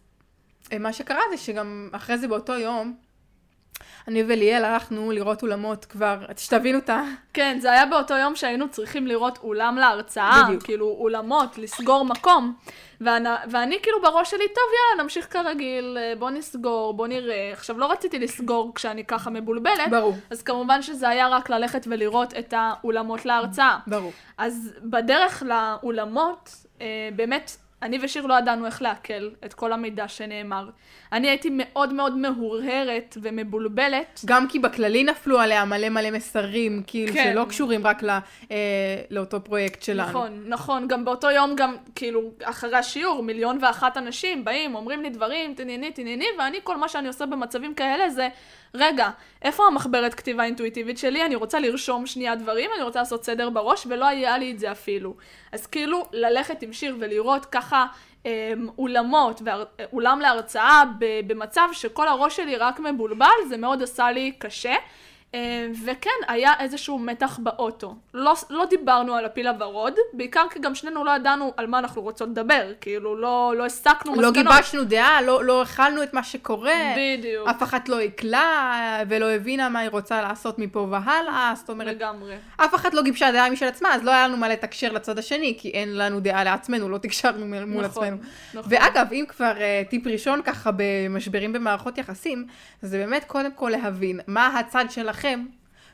[0.72, 2.98] אה, מה שקרה זה שגם אחרי זה באותו יום,
[4.08, 7.02] אני וליאל הלכנו לראות אולמות כבר, שתבינו את ה...
[7.34, 10.64] כן, זה היה באותו יום שהיינו צריכים לראות אולם להרצאה, בדיוק.
[10.64, 12.56] כאילו אולמות, לסגור מקום.
[13.02, 17.52] ואני, ואני כאילו בראש שלי, טוב יאללה, נמשיך כרגיל, אה, בוא נסגור, בוא נראה.
[17.54, 22.34] עכשיו, לא רציתי לסגור כשאני ככה מבולבלת, ברור, אז כמובן שזה היה רק ללכת ולראות
[22.34, 23.78] את האולמות להרצאה.
[23.88, 24.12] ברור.
[24.38, 26.50] אז בדרך לאולמות,
[26.82, 30.70] אה, באמת, אני ושיר לא ידענו איך לעכל את כל המידע שנאמר.
[31.12, 34.22] אני הייתי מאוד מאוד מהורהרת ומבולבלת.
[34.26, 37.32] גם כי בכללי נפלו עליה מלא מלא מסרים, כאילו, כן.
[37.34, 38.14] שלא קשורים רק לא,
[38.52, 38.58] אה,
[39.10, 40.10] לאותו פרויקט שלנו.
[40.10, 45.10] נכון, נכון, גם באותו יום גם, כאילו, אחרי השיעור, מיליון ואחת אנשים באים, אומרים לי
[45.10, 48.28] דברים, תניני, תניני, ואני, כל מה שאני עושה במצבים כאלה זה,
[48.76, 49.10] רגע,
[49.42, 51.26] איפה המחברת כתיבה האינטואיטיבית שלי?
[51.26, 54.72] אני רוצה לרשום שנייה דברים, אני רוצה לעשות סדר בראש, ולא היה לי את זה
[54.72, 55.14] אפילו.
[55.52, 57.86] אז כאילו, ללכת עם שיר ולראות ככה
[58.26, 60.84] אמ, אולמות, ואולם להרצאה
[61.28, 64.76] במצב שכל הראש שלי רק מבולבל, זה מאוד עשה לי קשה.
[65.34, 67.96] אה, וכן, היה איזשהו מתח באוטו.
[68.14, 72.02] לא, לא דיברנו על הפיל הוורוד, בעיקר כי גם שנינו לא ידענו על מה אנחנו
[72.02, 72.72] רוצות לדבר.
[72.82, 74.56] כאילו, לא, לא הסקנו לא מסקנות.
[74.56, 76.74] גיבשנו דעה, לא, לא הכלנו את מה שקורה.
[76.98, 81.96] בדיוק, אף אחת לא עיכלה ולא הבינה מה היא רוצה לעשות מפה והלאה, זאת אומרת,
[81.96, 82.36] לגמרי.
[82.58, 85.56] אף אחת לא גיבשה דעה משל עצמה, אז לא היה לנו מה לתקשר לצד השני,
[85.60, 88.18] כי אין לנו דעה לעצמנו, לא תקשרנו מול נכון, עצמנו.
[88.54, 88.72] נכון.
[88.74, 92.48] ואגב, אם כבר uh, טיפ ראשון ככה במשברים במערכות יחסים,
[92.82, 94.86] זה באמת קודם כל להבין מה הצד
[95.16, 95.46] שלכם,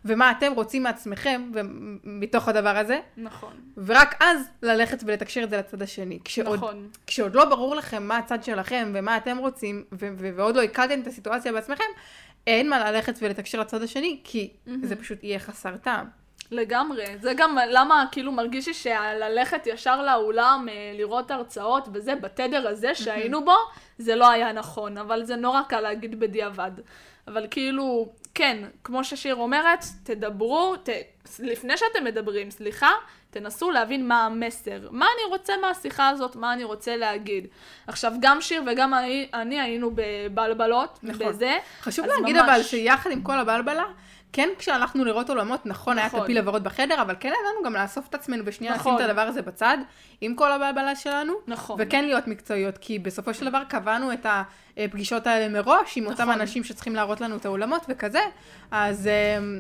[0.05, 5.81] ומה אתם רוצים מעצמכם, ומתוך הדבר הזה, נכון, ורק אז ללכת ולתקשר את זה לצד
[5.81, 6.19] השני.
[6.23, 6.87] כשעוד, נכון.
[7.07, 11.01] כשעוד לא ברור לכם מה הצד שלכם ומה אתם רוצים, ו- ו- ועוד לא הקלתם
[11.01, 11.83] את הסיטואציה בעצמכם,
[12.47, 14.49] אין מה ללכת ולתקשר לצד השני, כי
[14.83, 16.05] זה פשוט יהיה חסר טעם.
[16.51, 17.05] לגמרי.
[17.21, 22.95] זה גם למה כאילו מרגיש לי שללכת ישר לאולם, אה, לראות הרצאות וזה, בתדר הזה
[22.95, 23.55] שהיינו בו,
[23.97, 26.71] זה לא היה נכון, אבל זה נורא קל להגיד בדיעבד.
[27.27, 30.89] אבל כאילו, כן, כמו ששיר אומרת, תדברו, ת...
[31.39, 32.89] לפני שאתם מדברים, סליחה,
[33.29, 34.87] תנסו להבין מה המסר.
[34.91, 37.47] מה אני רוצה מהשיחה הזאת, מה אני רוצה להגיד.
[37.87, 41.27] עכשיו, גם שיר וגם אני, אני היינו בבלבלות, נכון.
[41.27, 41.57] בזה.
[41.81, 42.49] חשוב להגיד ממש.
[42.49, 43.85] אבל שיחד עם כל הבלבלה,
[44.33, 46.23] כן כשהלכנו לראות עולמות, נכון, היה את נכון.
[46.23, 48.95] הפיל הוורוד בחדר, אבל כן ידענו גם לאסוף את עצמנו ושנייה לשים נכון.
[48.95, 49.77] את הדבר הזה בצד,
[50.21, 51.75] עם כל הבלבלה שלנו, נכון.
[51.79, 54.25] וכן להיות מקצועיות, כי בסופו של דבר קבענו את
[54.85, 56.41] הפגישות האלה מראש, עם אותם נכון.
[56.41, 58.21] אנשים שצריכים להראות לנו את האולמות וכזה,
[58.71, 59.59] אז אמ,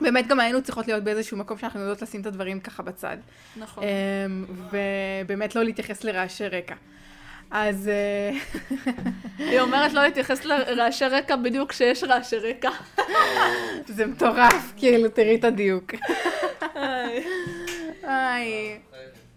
[0.00, 3.16] באמת גם היינו צריכות להיות באיזשהו מקום שאנחנו יודעות לשים את הדברים ככה בצד.
[3.56, 3.84] נכון.
[3.84, 6.74] אמ, ובאמת לא להתייחס לרעשי רקע.
[7.50, 8.30] אז אה,
[9.50, 12.70] היא אומרת לא להתייחס לרעשי רקע בדיוק כשיש רעשי רקע.
[13.86, 15.92] זה מטורף, כאילו, תראי את הדיוק.
[18.04, 18.78] איי.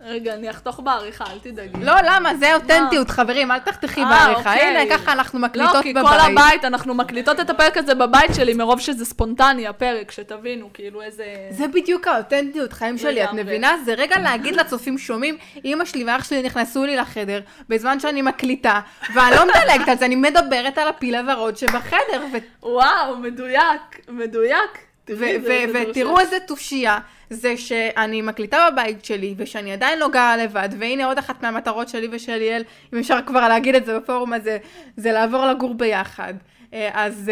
[0.08, 1.86] רגע, אני אחתוך בעריכה, אל תדאגי.
[1.86, 2.36] לא, למה?
[2.36, 4.54] זה אותנטיות, חברים, אל תחתכי אה, בעריכה.
[4.54, 4.78] אוקיי.
[4.78, 6.08] הנה, ככה אנחנו לא, מקליטות כי בבית.
[6.08, 11.02] כל הבית, אנחנו מקליטות את הפרק הזה בבית שלי, מרוב שזה ספונטני, הפרק, שתבינו, כאילו
[11.02, 11.26] איזה...
[11.50, 13.34] זה בדיוק האותנטיות חיים שלי, את.
[13.34, 13.76] מבינה?
[13.86, 17.40] זה רגע להגיד לצופים שומעים, אמא שלי ואח שלי נכנסו לי לחדר
[17.70, 18.80] בזמן שאני מקליטה,
[19.14, 22.24] ואני לא מדלגת על זה, אני מדברת על הפיל הוורוד שבחדר,
[22.64, 24.88] וואו, מדויק, מדויק.
[25.10, 26.20] ותראו.
[26.20, 31.44] איזה תושייה, זה שאני מקליטה בבית שלי, ושאני עדיין לא גרה לבד, והנה עוד אחת
[31.44, 32.64] מהמטרות שלי ושל ליאל,
[32.94, 34.58] אם אפשר כבר להגיד את זה בפורום הזה,
[34.98, 36.34] זה לעבור לגור ביחד.
[36.74, 37.32] אה, אז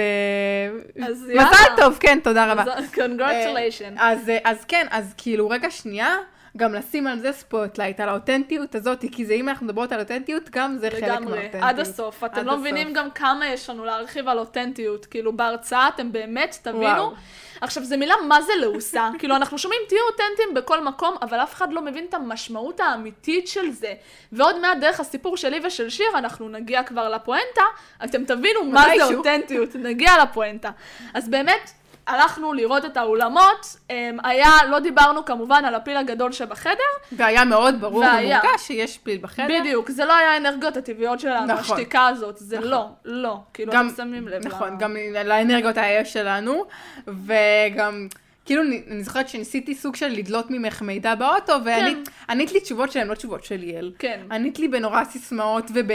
[0.98, 1.78] אה, אז מזל יאללה.
[1.78, 2.64] טוב, כן, תודה רבה.
[2.96, 3.98] congratulation.
[3.98, 6.18] אה, אז, אז כן, אז כאילו רגע שנייה,
[6.58, 10.50] גם לשים על זה spotlight, על האותנטיות הזאת, כי זה אם אנחנו מדברות על אותנטיות,
[10.50, 11.64] גם זה חלק לגמרי, מהאותנטיות.
[11.64, 12.24] עד הסוף.
[12.24, 12.62] אתם עד לא הסוף.
[12.62, 15.06] מבינים גם כמה יש לנו להרחיב על אותנטיות.
[15.06, 16.80] כאילו, בהרצאה אתם באמת תבינו.
[16.80, 17.14] וואו.
[17.62, 19.10] עכשיו, זו מילה מה זה לעוסה.
[19.20, 23.48] כאילו, אנחנו שומעים, תהיו אותנטיים בכל מקום, אבל אף אחד לא מבין את המשמעות האמיתית
[23.48, 23.94] של זה.
[24.32, 27.64] ועוד מעט, דרך הסיפור שלי ושל שיר, אנחנו נגיע כבר לפואנטה,
[28.04, 29.16] אתם תבינו מה זה.
[29.16, 30.72] אותנטיות, נגיע לפואנטה.
[31.14, 31.72] אז באמת,
[32.08, 36.72] הלכנו לראות את האולמות, אמ, היה, לא דיברנו כמובן על הפיל הגדול שבחדר,
[37.12, 38.40] והיה מאוד ברור והיה.
[38.42, 39.48] ומורגש שיש פיל בחדר.
[39.60, 41.60] בדיוק, זה לא היה האנרגיות הטבעיות שלנו, נכון.
[41.78, 42.70] השתיקה הזאת, זה נכון.
[42.70, 44.48] לא, לא, כאילו גם- אתם שמים לב.
[44.48, 46.66] נכון, ל- גם לאנרגיות האש שלנו,
[47.08, 48.08] וגם,
[48.46, 53.16] כאילו, אני זוכרת שניסיתי סוג של לדלות ממך מידע באוטו, וענית לי תשובות שהן לא
[53.16, 53.92] תשובות של ליאל.
[54.00, 54.20] כן.
[54.32, 55.88] ענית לי בנורא סיסמאות וב...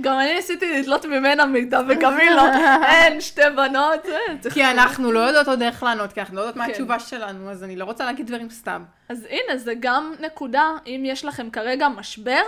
[0.00, 2.42] גם אני ניסיתי לתלות ממנה מידע, וגם היא לא,
[2.90, 4.06] אין, שתי בנות.
[4.54, 6.70] כי אנחנו לא יודעות עוד איך לענות, כי אנחנו לא יודעות מה כן.
[6.70, 8.84] התשובה שלנו, אז אני לא רוצה להגיד דברים סתם.
[9.08, 12.42] אז הנה, זה גם נקודה, אם יש לכם כרגע משבר,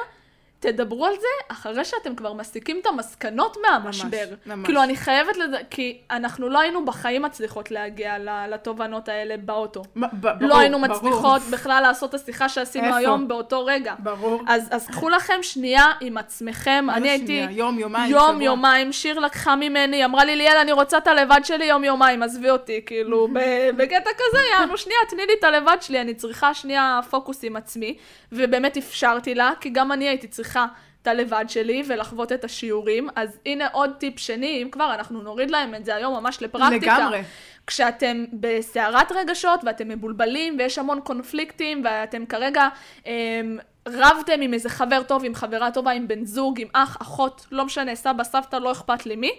[0.73, 4.27] תדברו על זה אחרי שאתם כבר מסיקים את המסקנות מהמשבר.
[4.47, 4.65] ממש.
[4.65, 8.15] כאילו, אני חייבת לזה, כי אנחנו לא היינו בחיים מצליחות להגיע
[8.49, 9.83] לתובנות האלה באוטו.
[9.97, 10.97] ב- ב- ברור, לא היינו ברור.
[10.97, 12.97] מצליחות בכלל לעשות את השיחה שעשינו איפה?
[12.97, 13.95] היום באותו רגע.
[13.99, 14.43] ברור.
[14.49, 17.49] אז, אז קחו לכם שנייה עם עצמכם, אני הייתי שנייה?
[17.51, 18.45] יום, יומיים, יום, שבוע.
[18.45, 22.51] יומיים, שיר לקחה ממני, אמרה לי, ליאל, אני רוצה את הלבד שלי יום, יומיים, עזבי
[22.51, 23.29] אותי, כאילו,
[23.77, 27.97] בקטע כזה, יענו, שנייה, תני לי את הלבד שלי, אני צריכה שנייה פוקוס עם עצמי,
[28.33, 30.56] ובאמת אפשרתי לה, כי גם אני הייתי צריכה
[31.03, 35.51] את הלבד שלי ולחוות את השיעורים, אז הנה עוד טיפ שני, אם כבר, אנחנו נוריד
[35.51, 36.99] להם את זה היום ממש לפרקטיקה.
[36.99, 37.23] לגמרי.
[37.67, 42.69] כשאתם בסערת רגשות ואתם מבולבלים ויש המון קונפליקטים ואתם כרגע
[43.07, 47.47] אמ, רבתם עם איזה חבר טוב, עם חברה טובה, עם בן זוג, עם אח, אחות,
[47.53, 49.33] לא משנה, סבא, סבתא, לא אכפת לי מי.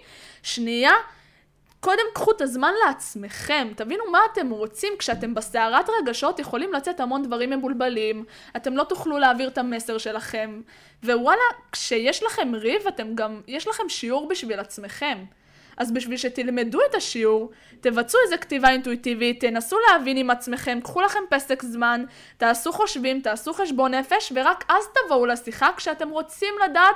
[0.44, 0.92] שנייה,
[1.88, 4.94] קודם קחו את הזמן לעצמכם, תבינו מה אתם רוצים.
[5.00, 10.62] כשאתם בסערת רגשות יכולים לצאת המון דברים מבולבלים, אתם לא תוכלו להעביר את המסר שלכם.
[11.04, 15.18] ווואלה, כשיש לכם ריב, אתם גם, יש לכם שיעור בשביל עצמכם.
[15.78, 21.20] אז בשביל שתלמדו את השיעור, תבצעו איזה כתיבה אינטואיטיבית, תנסו להבין עם עצמכם, קחו לכם
[21.30, 22.04] פסק זמן,
[22.38, 26.96] תעשו חושבים, תעשו חשבון נפש, ורק אז תבואו לשיחה כשאתם רוצים לדעת,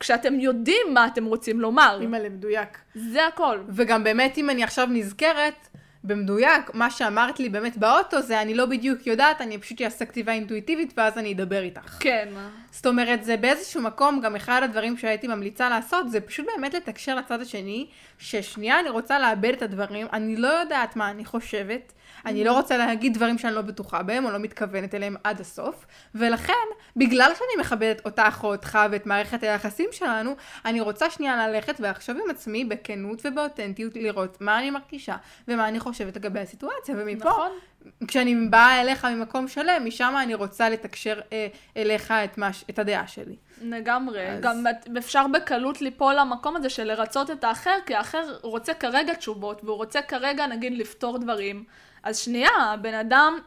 [0.00, 1.98] כשאתם יודעים מה אתם רוצים לומר.
[2.00, 2.78] אימא'לה, מדויק.
[2.94, 3.58] זה הכל.
[3.68, 5.68] וגם באמת, אם אני עכשיו נזכרת,
[6.06, 10.32] במדויק, מה שאמרת לי באמת באוטו זה אני לא בדיוק יודעת, אני פשוט אעשה כתיבה
[10.32, 11.96] אינטואיטיבית ואז אני אדבר איתך.
[12.00, 12.28] כן.
[12.70, 17.14] זאת אומרת, זה באיזשהו מקום, גם אחד הדברים שהייתי ממליצה לעשות, זה פשוט באמת לתקשר
[17.14, 17.86] לצד השני,
[18.18, 21.92] ששנייה אני רוצה לאבד את הדברים, אני לא יודעת מה אני חושבת,
[22.26, 25.86] אני לא רוצה להגיד דברים שאני לא בטוחה בהם, או לא מתכוונת אליהם עד הסוף,
[26.14, 26.52] ולכן,
[26.96, 32.16] בגלל שאני מכבדת אותך או אותך ואת מערכת היחסים שלנו, אני רוצה שנייה ללכת ולחשוב
[32.24, 35.16] עם עצמי בכנות ובאותנטיות, לראות מה אני מרגישה
[35.48, 37.50] ומה אני חושבת לגבי הסיטואציה, ומפה, נכון.
[38.08, 43.06] כשאני באה אליך ממקום שלם, משם אני רוצה לתקשר אה, אליך את, מה, את הדעה
[43.06, 43.36] שלי.
[43.62, 44.28] לגמרי.
[44.28, 44.64] אז- גם
[44.98, 49.76] אפשר בקלות ליפול למקום הזה של לרצות את האחר, כי האחר רוצה כרגע תשובות, והוא
[49.76, 51.64] רוצה כרגע, נגיד, לפתור דברים.
[52.02, 53.38] אז שנייה, הבן אדם,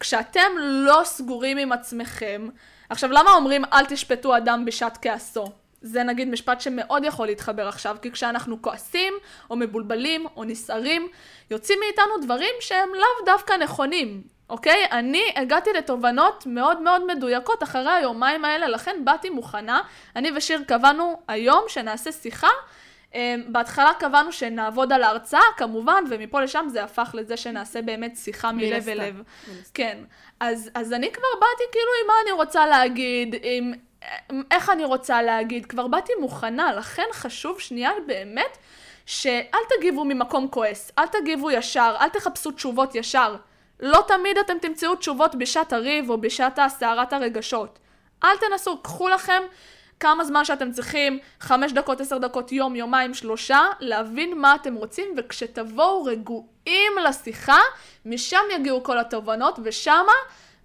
[0.00, 2.48] כשאתם לא סגורים עם עצמכם,
[2.88, 5.52] עכשיו, למה אומרים אל תשפטו אדם בשעת כעסו?
[5.82, 9.14] זה נגיד משפט שמאוד יכול להתחבר עכשיו, כי כשאנחנו כועסים,
[9.50, 11.08] או מבולבלים, או נסערים,
[11.50, 14.86] יוצאים מאיתנו דברים שהם לאו דווקא נכונים, אוקיי?
[14.90, 19.80] אני הגעתי לתובנות מאוד מאוד מדויקות אחרי היומיים האלה, לכן באתי מוכנה.
[20.16, 22.50] אני ושיר קבענו היום שנעשה שיחה.
[23.14, 28.52] אמ, בהתחלה קבענו שנעבוד על ההרצאה, כמובן, ומפה לשם זה הפך לזה שנעשה באמת שיחה
[28.52, 29.22] מלב אל לב.
[29.74, 29.98] כן.
[30.40, 33.72] אז, אז אני כבר באתי כאילו עם מה אני רוצה להגיד, עם
[34.50, 38.58] איך אני רוצה להגיד, כבר באתי מוכנה, לכן חשוב שנייה באמת,
[39.06, 43.36] שאל תגיבו ממקום כועס, אל תגיבו ישר, אל תחפשו תשובות ישר.
[43.80, 47.78] לא תמיד אתם תמצאו תשובות בשעת הריב או בשעת הסערת הרגשות.
[48.24, 49.42] אל תנסו, קחו לכם
[50.02, 55.08] כמה זמן שאתם צריכים, חמש דקות, עשר דקות, יום, יומיים, שלושה, להבין מה אתם רוצים,
[55.16, 57.58] וכשתבואו רגועים לשיחה,
[58.06, 60.12] משם יגיעו כל התובנות, ושמה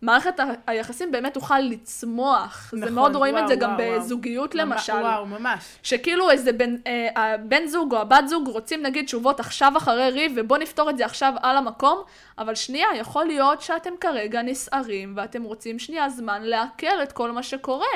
[0.02, 0.34] מערכת
[0.68, 2.70] היחסים באמת תוכל לצמוח.
[2.72, 4.00] זה נכון, מאוד רואים את זה וואו, גם וואו, וואו.
[4.00, 4.94] בזוגיות ממש- למשל.
[4.94, 5.64] וואו, ממש.
[5.84, 10.32] שכאילו איזה בן, אה, הבן זוג או הבת זוג רוצים נגיד תשובות עכשיו אחרי ריב,
[10.36, 12.02] ובוא נפתור את זה עכשיו על המקום,
[12.38, 17.44] אבל שנייה, יכול להיות שאתם כרגע נסערים, ואתם רוצים שנייה זמן לעכל את כל מה
[17.44, 17.88] שקורה.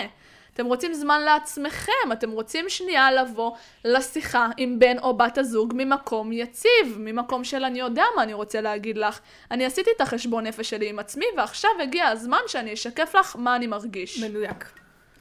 [0.54, 3.52] אתם רוצים זמן לעצמכם, אתם רוצים שנייה לבוא
[3.86, 8.62] לשיחה עם בן או בת הזוג ממקום יציב, ממקום של אני יודע מה אני רוצה
[8.62, 9.20] להגיד לך.
[9.52, 13.56] אני עשיתי את החשבון נפש שלי עם עצמי, ועכשיו הגיע הזמן שאני אשקף לך מה
[13.56, 14.24] אני מרגיש.
[14.24, 14.72] מדויק.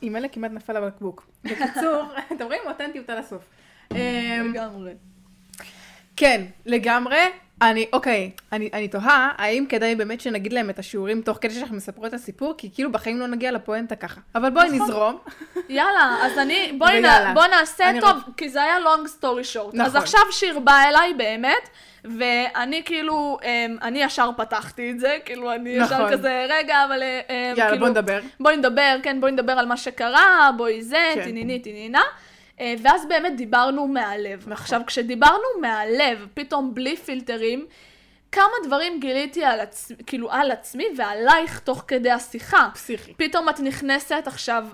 [0.02, 1.26] אימא'לה כמעט נפל הבקבוק.
[1.44, 3.42] בקיצור, אתם רואים אותנטיות על הסוף.
[3.90, 3.96] אמ,
[4.50, 4.92] לגמרי.
[6.16, 7.18] כן, לגמרי.
[7.62, 11.76] אני, אוקיי, אני, אני תוהה, האם כדאי באמת שנגיד להם את השיעורים תוך כדי שאנחנו
[11.76, 12.54] מספרות את הסיפור?
[12.58, 14.20] כי כאילו בחיים לא נגיע לפואנטה ככה.
[14.34, 14.80] אבל בואי נכון.
[14.88, 15.18] נזרום.
[15.68, 17.00] יאללה, אז אני, בואי.
[17.00, 19.68] נ, בוא נעשה אני טוב, רוצ- כי זה היה long story short.
[19.68, 19.80] נכון.
[19.80, 21.68] אז עכשיו שיר בא אליי באמת,
[22.04, 26.12] ואני כאילו, אמ, אני ישר פתחתי את זה, כאילו אני ישר נכון.
[26.12, 28.20] כזה, רגע, אבל אמ, יאללה, כאילו, בוא נדבר.
[28.40, 31.22] בואי נדבר, כן, בואי נדבר על מה שקרה, בואי זה, כן.
[31.24, 32.02] תניני, תנינה.
[32.60, 34.38] אה, ואז באמת דיברנו מהלב.
[34.40, 34.52] נכון.
[34.52, 37.66] עכשיו, כשדיברנו מהלב, פתאום בלי פילטרים,
[38.32, 39.92] כמה דברים גיליתי על, עצ...
[40.06, 42.68] כאילו, על עצמי ועלייך תוך כדי השיחה.
[42.74, 43.14] פסיכי.
[43.16, 44.66] פתאום את נכנסת עכשיו,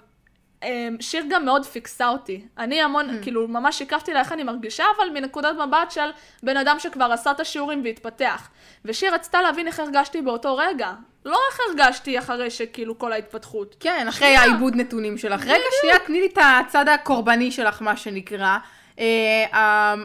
[1.01, 2.45] שיר גם מאוד פיקסה אותי.
[2.59, 3.23] אני המון, Mm.
[3.23, 6.11] כאילו, ממש שיקפתי לה איך אני מרגישה, אבל מנקודת מבט של
[6.43, 8.49] בן אדם שכבר עשה את השיעורים והתפתח.
[8.85, 10.93] ושיר רצתה להבין איך הרגשתי באותו רגע.
[11.25, 13.77] לא איך הרגשתי אחרי שכאילו כל ההתפתחות.
[13.81, 15.43] כן, אחרי העיבוד נתונים שלך.
[15.45, 18.57] רגע, שנייה, תני לי את הצד הקורבני שלך, מה שנקרא.
[18.99, 19.45] אה,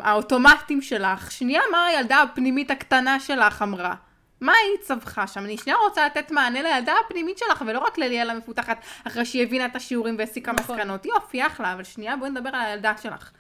[0.04, 1.32] האוטומטים שלך.
[1.32, 3.94] שנייה, מה הילדה הפנימית הקטנה שלך אמרה?
[4.42, 5.46] מה היא צווחה שם?
[5.46, 9.66] אני שנייה רוצה לתת מענה לילדה הפנימית שלך, ולא רק לליאל המפותחת, אחרי שהיא הבינה
[9.66, 10.76] את השיעורים והסיקה נכון.
[10.76, 11.06] מסקנות.
[11.06, 13.32] יופי, אחלה, אבל שנייה, בואי נדבר על הילדה שלך.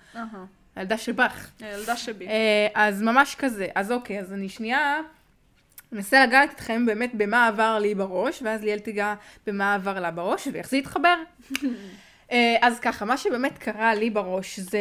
[0.75, 1.51] הילדה שבך.
[1.59, 2.27] הילדה שבי.
[2.27, 3.67] אה, אז ממש כזה.
[3.75, 5.01] אז אוקיי, אז אני שנייה
[5.93, 9.13] אנסה לגעת איתכם באמת במה עבר לי בראש, ואז ליאל תיגע
[9.47, 11.15] במה עבר לה בראש, ואיך זה יתחבר.
[12.31, 14.79] אה, אז ככה, מה שבאמת קרה לי בראש זה...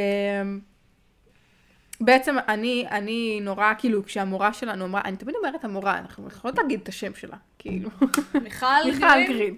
[2.01, 6.81] בעצם אני, אני נורא, כאילו, כשהמורה שלנו אמרה, אני תמיד אומרת המורה, אנחנו יכולות להגיד
[6.83, 7.91] את השם שלה, כאילו.
[8.43, 9.57] מיכל מיכל גרין, גרין.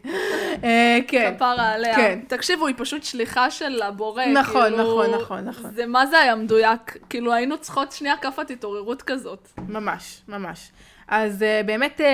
[0.65, 1.33] אה, כן.
[1.37, 1.97] כפרה עליה.
[1.97, 2.21] כן.
[2.29, 4.27] תקשיבו, היא פשוט שליחה של הבורא.
[4.27, 5.71] נכון, כאילו, נכון, נכון, נכון.
[5.75, 6.97] זה מה זה היה מדויק.
[7.09, 9.49] כאילו, היינו צריכות שנייה כאפת התעוררות כזאת.
[9.69, 10.71] ממש, ממש.
[11.09, 12.05] אז uh, באמת, uh,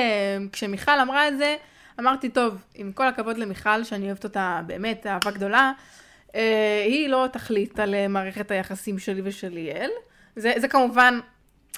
[0.53, 1.57] כשמיכל אמרה את זה,
[2.01, 5.73] אמרתי, טוב, עם כל הכבוד למיכל, שאני אוהבת אותה באמת, אהבה גדולה,
[6.85, 9.91] היא לא תחליט על מערכת היחסים שלי ושל ליאל.
[10.39, 11.21] זה, זה כמובן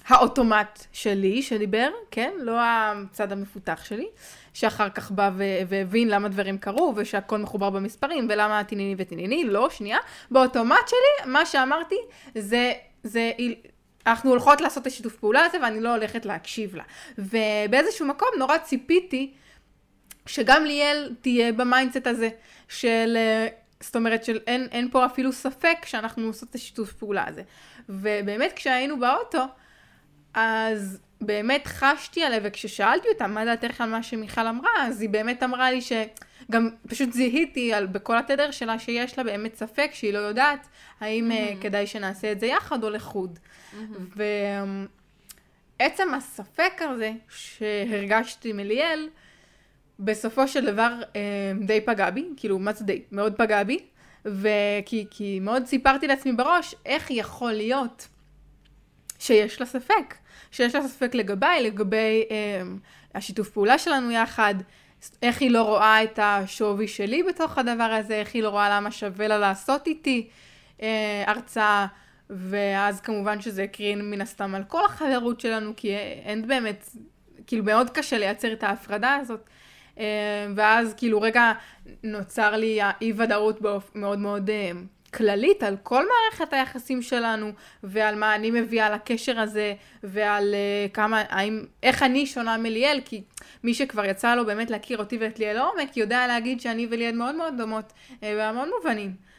[0.07, 2.33] האוטומט שלי שדיבר, כן?
[2.39, 4.07] לא הצד המפותח שלי,
[4.55, 5.31] שאחר כך בא
[5.69, 9.99] והבין למה דברים קרו, ושהכל מחובר במספרים, ולמה תניני ותניני, לא, שנייה.
[10.31, 11.97] באוטומט שלי, מה שאמרתי,
[12.35, 13.33] זה, זה,
[14.07, 16.85] אנחנו הולכות לעשות את השיתוף פעולה הזה, ואני לא הולכת להקשיב לה.
[17.19, 19.33] ובאיזשהו מקום נורא ציפיתי
[20.27, 22.29] שגם ליאל תהיה ב mindset הזה,
[22.69, 23.47] של, אה,
[23.81, 27.43] זאת אומרת, של אין, אין פה אפילו ספק שאנחנו עושות את השיתוף פעולה הזה.
[27.91, 29.45] ובאמת כשהיינו באוטו,
[30.35, 35.43] אז באמת חשתי עליה, וכששאלתי אותה מה דעתך על מה שמיכל אמרה, אז היא באמת
[35.43, 40.19] אמרה לי שגם פשוט זיהיתי על, בכל התדר שלה שיש לה באמת ספק שהיא לא
[40.19, 40.67] יודעת
[41.01, 41.63] האם mm-hmm.
[41.63, 43.39] כדאי שנעשה את זה יחד או לחוד.
[43.39, 44.21] Mm-hmm.
[45.81, 49.09] ועצם הספק הזה שהרגשתי מליאל,
[49.99, 53.03] בסופו של דבר אה, די פגע בי, כאילו מה זה די?
[53.13, 53.79] מאוד פגע בי,
[54.25, 58.09] וכי כי מאוד סיפרתי לעצמי בראש איך יכול להיות
[59.19, 60.15] שיש לה ספק,
[60.51, 62.63] שיש לה ספק לגביי, לגבי אה,
[63.15, 64.55] השיתוף פעולה שלנו יחד,
[65.23, 68.91] איך היא לא רואה את השווי שלי בתוך הדבר הזה, איך היא לא רואה למה
[68.91, 70.29] שווה לה לעשות איתי
[70.83, 71.87] אה, הרצאה,
[72.31, 76.89] ואז כמובן שזה הקרין מן הסתם על כל החברות שלנו, כי אין באמת,
[77.47, 79.41] כאילו מאוד קשה לייצר את ההפרדה הזאת.
[80.01, 81.53] אה, ואז כאילו רגע
[82.03, 83.91] נוצר לי האי ודאות באופ...
[83.95, 84.71] מאוד מאוד אה,
[85.15, 91.23] כללית על כל מערכת היחסים שלנו ועל מה אני מביאה לקשר הזה ועל uh, כמה,
[91.29, 93.23] האם, איך אני שונה מליאל כי
[93.65, 97.35] מי שכבר יצא לו באמת להכיר אותי ואת ליאל לעומק יודע להגיד שאני וליאל מאוד
[97.35, 99.31] מאוד דומות uh, בהמון מובנים.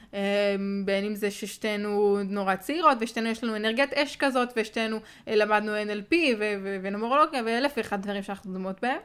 [0.86, 4.98] בין אם זה ששתינו נורא צעירות ושתינו יש לנו אנרגיית אש כזאת ושתינו
[5.28, 6.16] למדנו NLP
[6.82, 9.00] ונומרולוגיה ואלף ואחד דברים שאנחנו דומות בהם.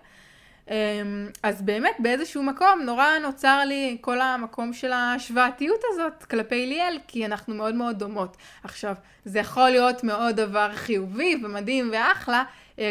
[1.42, 7.26] אז באמת באיזשהו מקום נורא נוצר לי כל המקום של ההשוואתיות הזאת כלפי ליאל, כי
[7.26, 8.36] אנחנו מאוד מאוד דומות.
[8.64, 12.44] עכשיו, זה יכול להיות מאוד דבר חיובי ומדהים ואחלה,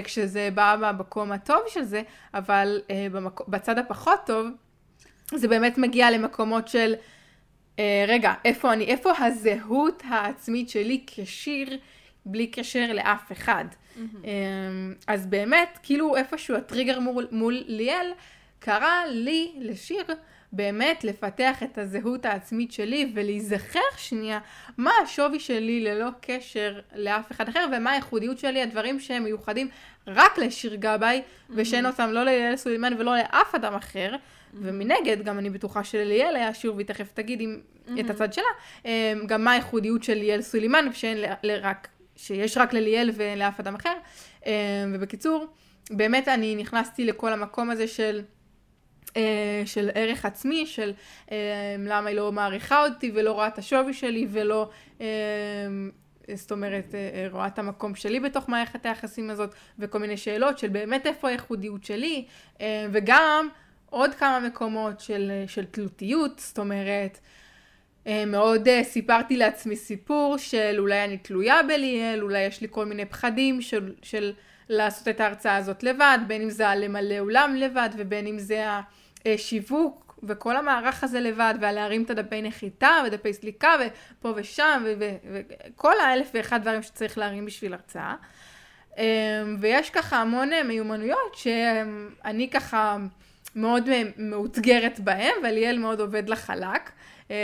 [0.04, 2.02] כשזה בא במקום הטוב של זה,
[2.34, 3.48] אבל במק...
[3.48, 4.48] בצד הפחות טוב,
[5.36, 6.94] זה באמת מגיע למקומות של,
[8.08, 11.78] רגע, איפה אני, איפה הזהות העצמית שלי כשיר
[12.26, 13.66] בלי קשר לאף אחד.
[13.72, 14.28] Mm-hmm.
[15.08, 18.12] אז באמת, כאילו איפשהו הטריגר מול, מול ליאל
[18.60, 20.04] קרה לי, לשיר,
[20.52, 24.40] באמת לפתח את הזהות העצמית שלי ולהיזכר שנייה
[24.78, 29.68] מה השווי שלי ללא קשר לאף אחד אחר ומה הייחודיות שלי, הדברים שהם מיוחדים
[30.08, 34.16] רק לשיר גבאי ושאין אותם לא ליאל סולימן ולא לאף אדם אחר.
[34.54, 37.60] ומנגד, גם אני בטוחה שלליאל היה שיעור, והיא תכף תגיד אם,
[38.00, 38.44] את הצד שלה,
[38.86, 38.90] אמ,
[39.28, 43.93] גם מה הייחודיות של ליאל סולימן, שאין ל- לרק, שיש רק לליאל ולאף אדם אחר.
[44.45, 44.51] אמ,
[44.93, 45.45] ובקיצור,
[45.89, 48.21] באמת אני נכנסתי לכל המקום הזה של...
[49.17, 50.93] אה, של ערך עצמי, של
[51.32, 51.38] אה,
[51.80, 54.69] למה היא לא מעריכה אותי ולא רואה את השווי שלי ולא,
[55.01, 55.08] אה,
[56.36, 60.58] זאת אומרת, אה, אה, רואה את המקום שלי בתוך מערכת היחסים הזאת וכל מיני שאלות
[60.58, 62.25] של באמת איפה הייחודיות שלי
[62.91, 63.49] וגם
[63.89, 67.19] עוד כמה מקומות של, של תלותיות, זאת אומרת,
[68.28, 73.06] מאוד אה, סיפרתי לעצמי סיפור של אולי אני תלויה בליאל, אולי יש לי כל מיני
[73.06, 74.34] פחדים של, של
[74.70, 78.65] לעשות את ההרצאה הזאת לבד, בין אם זה הלמלא אולם לבד ובין אם זה
[79.26, 83.76] השיווק וכל המערך הזה לבד והלהרים את הדפי נחיתה ודפי סליקה
[84.20, 84.84] ופה ושם
[85.34, 88.15] וכל האלף ואחד דברים שצריך להרים בשביל הרצאה.
[88.98, 89.04] אמ,
[89.60, 92.98] ויש ככה המון אה, מיומנויות שאני ככה
[93.56, 96.91] מאוד מאותגרת בהם וליאל מאוד עובד לה חלק.
[97.30, 97.36] אמ,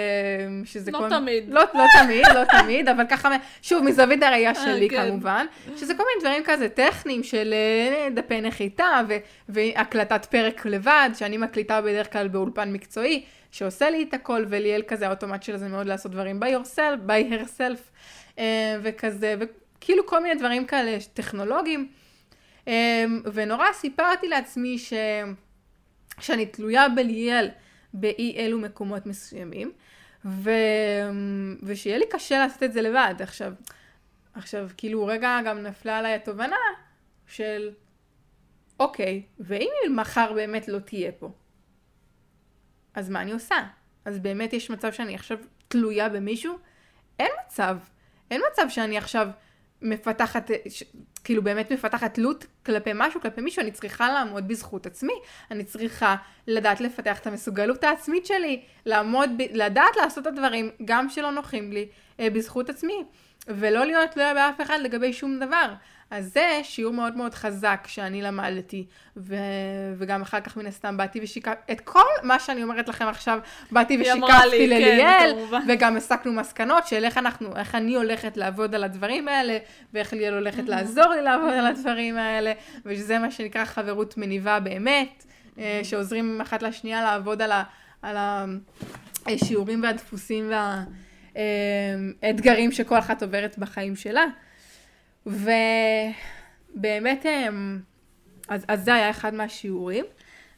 [0.65, 1.10] שזה לא כל...
[1.10, 1.44] תמיד.
[1.48, 3.30] לא, לא תמיד, לא תמיד, אבל ככה,
[3.62, 5.08] שוב, מזווית הראייה שלי כן.
[5.08, 5.46] כמובן,
[5.78, 9.17] שזה כל מיני דברים כזה טכניים של אה, דפי נחיתה ו-
[9.50, 15.08] והקלטת פרק לבד, שאני מקליטה בדרך כלל באולפן מקצועי, שעושה לי את הכל, וליאל כזה
[15.08, 17.80] האוטומט של זה מאוד לעשות דברים by yourself, by herself,
[18.39, 21.88] אה, וכזה, וכאילו כל מיני דברים כאלה טכנולוגיים.
[22.67, 24.94] אה, ונורא סיפרתי לעצמי ש...
[26.20, 27.50] שאני תלויה בליאל
[27.93, 29.71] באי אלו מקומות מסוימים,
[30.25, 30.51] ו...
[31.63, 33.15] ושיהיה לי קשה לעשות את זה לבד.
[33.19, 33.54] עכשיו,
[34.34, 36.56] עכשיו, כאילו, רגע גם נפלה עליי התובנה
[37.27, 37.71] של,
[38.80, 41.32] אוקיי, ואם מחר באמת לא תהיה פה,
[42.93, 43.56] אז מה אני עושה?
[44.06, 46.58] אז באמת יש מצב שאני עכשיו תלויה במישהו?
[47.19, 47.77] אין מצב.
[48.32, 49.30] אין מצב שאני עכשיו
[49.82, 50.52] מפתחת.
[51.24, 55.13] כאילו באמת מפתחת תלות כלפי משהו, כלפי מישהו, אני צריכה לעמוד בזכות עצמי.
[55.52, 56.15] אני צריכה
[56.48, 59.41] לדעת לפתח את המסוגלות העצמית שלי, לעמוד, ב...
[59.52, 61.88] לדעת לעשות את הדברים, גם שלא נוחים לי,
[62.20, 63.04] אה, בזכות עצמי.
[63.48, 65.74] ולא להיות תלויה באף אחד לגבי שום דבר.
[66.12, 68.86] אז זה שיעור מאוד מאוד חזק שאני למדתי,
[69.17, 69.36] ו...
[69.97, 73.39] וגם אחר כך מן הסתם באתי ושיקפתי, את כל מה שאני אומרת לכם עכשיו,
[73.71, 75.62] באתי ושיקפתי כן, לליאל, כמובן.
[75.67, 79.58] וגם הסקנו מסקנות של איך אנחנו, איך אני הולכת לעבוד על הדברים האלה,
[79.93, 82.54] ואיך ליאל הולכת לעזור לי לעבוד על הדברים האלה,
[82.86, 85.26] ושזה מה שנקרא חברות מניבה באמת,
[85.58, 87.63] אה, שעוזרים אחת לשנייה לעבוד על, ה...
[88.02, 88.17] על
[89.26, 90.52] השיעורים והדפוסים
[91.36, 94.26] והאתגרים שכל אחת עוברת בחיים שלה.
[95.25, 97.79] ובאמת, אמ,
[98.47, 100.05] אז, אז זה היה אחד מהשיעורים.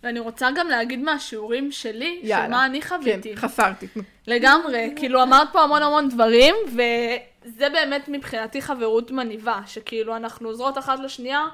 [0.04, 2.48] ואני רוצה גם להגיד מהשיעורים שלי, יאללה.
[2.48, 3.36] שמה אני חוויתי.
[3.36, 3.88] כן, חפרתי.
[4.28, 10.78] לגמרי, כאילו אמרת פה המון המון דברים, וזה באמת מבחינתי חברות מניבה, שכאילו אנחנו עוזרות
[10.78, 11.46] אחת לשנייה,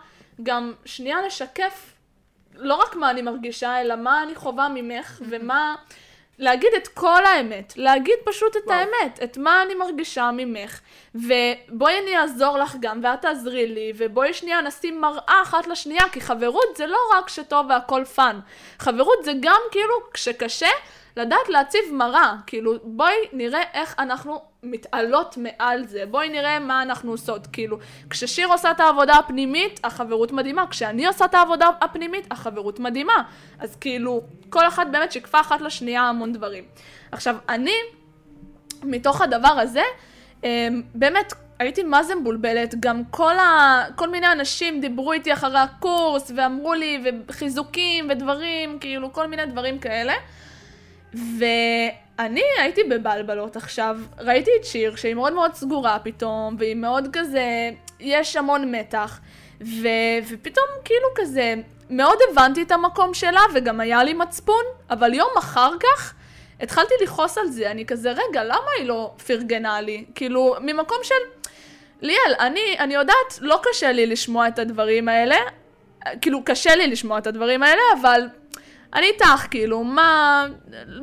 [0.43, 1.93] גם שנייה לשקף
[2.55, 5.75] לא רק מה אני מרגישה, אלא מה אני חווה ממך, ומה...
[6.39, 8.77] להגיד את כל האמת, להגיד פשוט את וואו.
[8.77, 10.79] האמת, את מה אני מרגישה ממך,
[11.15, 16.21] ובואי אני אעזור לך גם, ואת תעזרי לי, ובואי שנייה נשים מראה אחת לשנייה, כי
[16.21, 18.39] חברות זה לא רק שטוב והכל fun,
[18.79, 20.69] חברות זה גם כאילו כשקשה,
[21.19, 27.11] לדעת להציב מראה, כאילו בואי נראה איך אנחנו מתעלות מעל זה, בואי נראה מה אנחנו
[27.11, 27.77] עושות, כאילו
[28.09, 33.23] כששיר עושה את העבודה הפנימית, החברות מדהימה, כשאני עושה את העבודה הפנימית, החברות מדהימה,
[33.59, 36.63] אז כאילו כל אחת באמת שיקפה אחת לשנייה המון דברים.
[37.11, 37.75] עכשיו אני,
[38.83, 39.83] מתוך הדבר הזה,
[40.43, 43.83] אמ, באמת הייתי מה זה מבולבלת, גם כל, ה...
[43.95, 49.79] כל מיני אנשים דיברו איתי אחרי הקורס ואמרו לי וחיזוקים ודברים, כאילו כל מיני דברים
[49.79, 50.13] כאלה.
[51.13, 57.69] ואני הייתי בבלבלות עכשיו, ראיתי את שיר שהיא מאוד מאוד סגורה פתאום, והיא מאוד כזה,
[57.99, 59.19] יש המון מתח,
[59.61, 59.87] ו...
[60.29, 61.55] ופתאום כאילו כזה,
[61.89, 66.13] מאוד הבנתי את המקום שלה וגם היה לי מצפון, אבל יום אחר כך
[66.59, 70.05] התחלתי לכעוס על זה, אני כזה, רגע, למה היא לא פרגנה לי?
[70.15, 71.15] כאילו, ממקום של,
[72.01, 75.35] ליאל, אני, אני יודעת, לא קשה לי לשמוע את הדברים האלה,
[76.21, 78.21] כאילו, קשה לי לשמוע את הדברים האלה, אבל
[78.93, 80.45] אני איתך, כאילו, מה,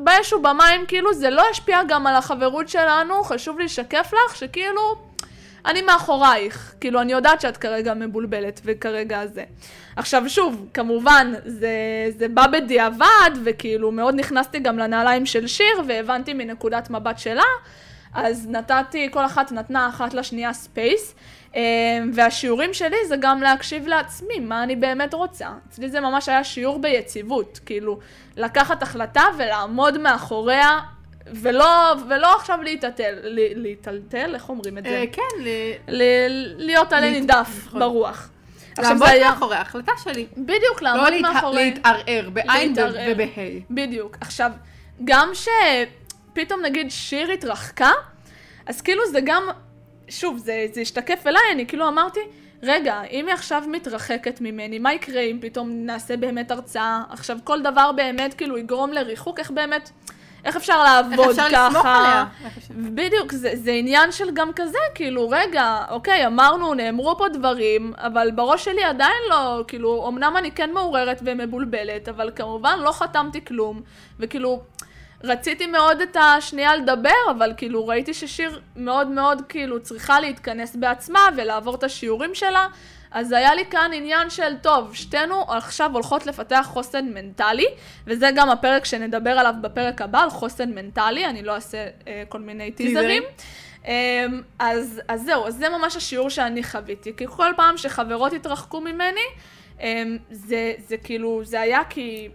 [0.03, 4.95] באש ובמים, כאילו, זה לא ישפיע גם על החברות שלנו, חשוב לי לשקף לך שכאילו,
[5.65, 9.43] אני מאחורייך, כאילו, אני יודעת שאת כרגע מבולבלת, וכרגע זה.
[9.95, 11.69] עכשיו, שוב, כמובן, זה,
[12.17, 17.43] זה בא בדיעבד, וכאילו, מאוד נכנסתי גם לנעליים של שיר, והבנתי מנקודת מבט שלה,
[18.13, 21.15] אז נתתי, כל אחת נתנה אחת לשנייה space.
[21.57, 21.59] אה,
[22.13, 25.47] והשיעורים שלי זה גם להקשיב לעצמי, מה אני באמת רוצה.
[25.69, 27.99] אצלי זה ממש היה שיעור ביציבות, כאילו,
[28.37, 30.79] לקחת החלטה ולעמוד מאחוריה,
[31.27, 31.65] ולא,
[32.09, 34.89] ולא עכשיו להתערטל, ל- להתעלתל, איך אומרים את זה?
[34.89, 35.47] אה, כן, ל-
[35.87, 37.79] ל- להיות להת- נידף נכון.
[37.79, 38.29] ברוח.
[38.77, 40.25] לעמוד מאחורי ההחלטה שלי.
[40.37, 43.11] בדיוק, לא לעמוד להתע- מאחורי, להתערער, בעין להתערער.
[43.13, 43.25] ובה'.
[43.71, 44.17] בדיוק.
[44.21, 44.51] עכשיו,
[45.05, 47.91] גם שפתאום נגיד שיר התרחקה,
[48.67, 49.43] אז כאילו זה גם,
[50.09, 52.19] שוב, זה, זה השתקף אליי, אני כאילו אמרתי,
[52.63, 57.01] רגע, אם היא עכשיו מתרחקת ממני, מה יקרה אם פתאום נעשה באמת הרצאה?
[57.09, 59.89] עכשיו, כל דבר באמת כאילו יגרום לריחוק, איך באמת,
[60.45, 61.67] איך אפשר לעבוד איך אפשר ככה?
[61.69, 62.25] לסמוך עליה?
[62.45, 67.29] איך אפשר- בדיוק, זה, זה עניין של גם כזה, כאילו, רגע, אוקיי, אמרנו, נאמרו פה
[67.29, 72.91] דברים, אבל בראש שלי עדיין לא, כאילו, אמנם אני כן מעוררת ומבולבלת, אבל כמובן לא
[72.91, 73.81] חתמתי כלום,
[74.19, 74.61] וכאילו,
[75.23, 81.19] רציתי מאוד את השנייה לדבר, אבל כאילו, ראיתי ששיר מאוד מאוד, כאילו, צריכה להתכנס בעצמה
[81.37, 82.67] ולעבור את השיעורים שלה,
[83.11, 87.67] אז היה לי כאן עניין של, טוב, שתינו עכשיו הולכות לפתח חוסן מנטלי,
[88.07, 92.39] וזה גם הפרק שנדבר עליו בפרק הבא, על חוסן מנטלי, אני לא אעשה אה, כל
[92.39, 93.23] מיני טיזרים.
[93.85, 93.91] אמ,
[94.59, 99.21] אז, אז זהו, אז זה ממש השיעור שאני חוויתי, כי כל פעם שחברות התרחקו ממני,
[99.81, 102.29] אמ, זה, זה כאילו, זה היה כי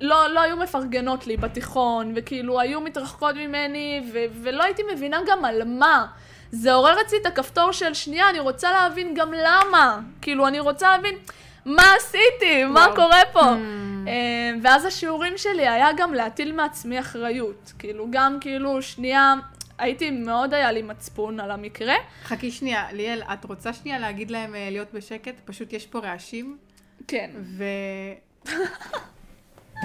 [0.00, 5.44] לא, לא היו מפרגנות לי בתיכון, וכאילו היו מתרחקות ממני, ו, ולא הייתי מבינה גם
[5.44, 6.06] על מה.
[6.50, 10.00] זה עורר אצלי את הכפתור של שנייה, אני רוצה להבין גם למה.
[10.22, 11.14] כאילו, אני רוצה להבין
[11.66, 12.94] מה עשיתי, מה וואו.
[12.94, 13.44] קורה פה.
[14.08, 17.72] אה, ואז השיעורים שלי היה גם להטיל מעצמי אחריות.
[17.78, 19.34] כאילו, גם כאילו, שנייה,
[19.78, 21.94] הייתי, מאוד היה לי מצפון על המקרה.
[22.24, 25.34] חכי שנייה, ליאל, את רוצה שנייה להגיד להם אה, להיות בשקט?
[25.44, 26.58] פשוט יש פה רעשים,
[27.08, 27.30] כן.
[27.42, 27.64] ו...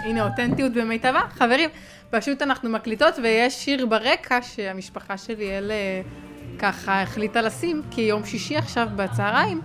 [0.04, 1.22] הנה, אותנטיות במיטבה.
[1.30, 1.70] חברים,
[2.10, 6.02] פשוט אנחנו מקליטות ויש שיר ברקע שהמשפחה של ליאל אה,
[6.60, 9.62] ככה החליטה לשים, כי יום שישי עכשיו בצהריים,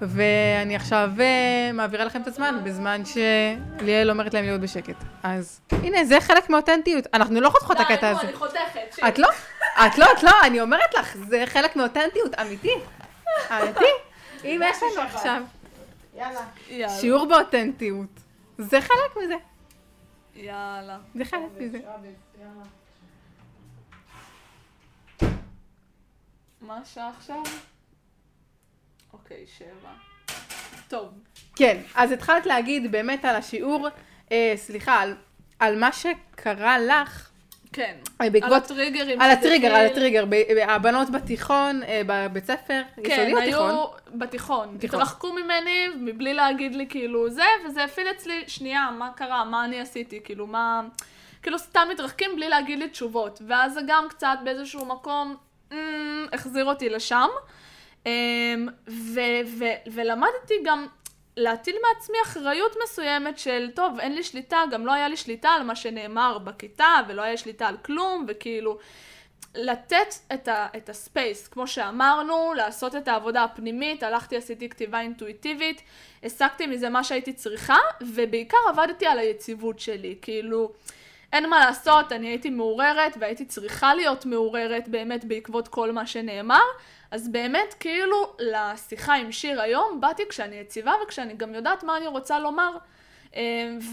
[0.00, 4.96] ואני עכשיו אה, מעבירה לכם את הזמן, בזמן שליאל אומרת להם להיות בשקט.
[5.22, 7.06] אז הנה, זה חלק מאותנטיות.
[7.14, 8.20] אנחנו לא חותכות את הקטע הזה.
[8.20, 8.98] אני חותכת.
[9.08, 9.28] את לא?
[9.86, 12.74] את לא, את לא, אני אומרת לך, זה חלק מאותנטיות, אמיתי.
[13.50, 13.84] אמיתי.
[14.44, 15.42] אם יש לנו עכשיו
[16.16, 16.88] יאללה.
[17.00, 18.20] שיעור באותנטיות,
[18.58, 19.34] זה חלק מזה.
[20.36, 20.98] יאללה.
[21.14, 21.78] זה חלק מזה.
[26.60, 27.42] מה השעה עכשיו?
[29.12, 29.92] אוקיי, שבע.
[30.88, 31.08] טוב.
[31.56, 33.88] כן, אז התחלת להגיד באמת על השיעור,
[34.32, 35.16] אה, סליחה, על,
[35.58, 37.30] על מה שקרה לך,
[37.74, 37.94] כן.
[38.20, 39.20] אה, בעקבות, על הטריגרים.
[39.20, 40.02] על הטריגר, על התחיל.
[40.02, 40.24] הטריגר,
[40.68, 43.70] הבנות בתיכון, אה, בבית ספר, כן, יסודי או תיכון?
[43.70, 44.76] היו בתיכון.
[44.80, 45.00] תיכון.
[45.00, 49.80] התרחקו ממני מבלי להגיד לי כאילו זה, וזה הפעיל אצלי, שנייה, מה קרה, מה אני
[49.80, 50.82] עשיתי, כאילו מה...
[51.42, 53.42] כאילו סתם מתרחקים בלי להגיד לי תשובות.
[53.46, 55.36] ואז זה גם קצת באיזשהו מקום
[55.72, 57.28] אמ, החזיר אותי לשם.
[58.06, 58.10] אמ,
[58.88, 60.86] ו- ו- ולמדתי גם
[61.36, 65.62] להטיל מעצמי אחריות מסוימת של, טוב, אין לי שליטה, גם לא היה לי שליטה על
[65.62, 68.78] מה שנאמר בכיתה, ולא היה לי שליטה על כלום, וכאילו,
[69.54, 75.82] לתת את, ה- את הספייס, כמו שאמרנו, לעשות את העבודה הפנימית, הלכתי, עשיתי כתיבה אינטואיטיבית,
[76.24, 80.72] הסקתי מזה מה שהייתי צריכה, ובעיקר עבדתי על היציבות שלי, כאילו,
[81.32, 86.62] אין מה לעשות, אני הייתי מעוררת, והייתי צריכה להיות מעוררת באמת בעקבות כל מה שנאמר,
[87.14, 92.06] אז באמת, כאילו, לשיחה עם שיר היום, באתי כשאני יציבה וכשאני גם יודעת מה אני
[92.06, 92.76] רוצה לומר.
[93.36, 93.40] אה,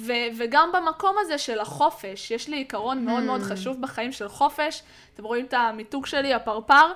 [0.06, 4.84] ו- וגם במקום הזה של החופש, יש לי עיקרון מאוד מאוד חשוב בחיים של חופש,
[5.14, 6.92] אתם רואים את המיתוג שלי, הפרפר,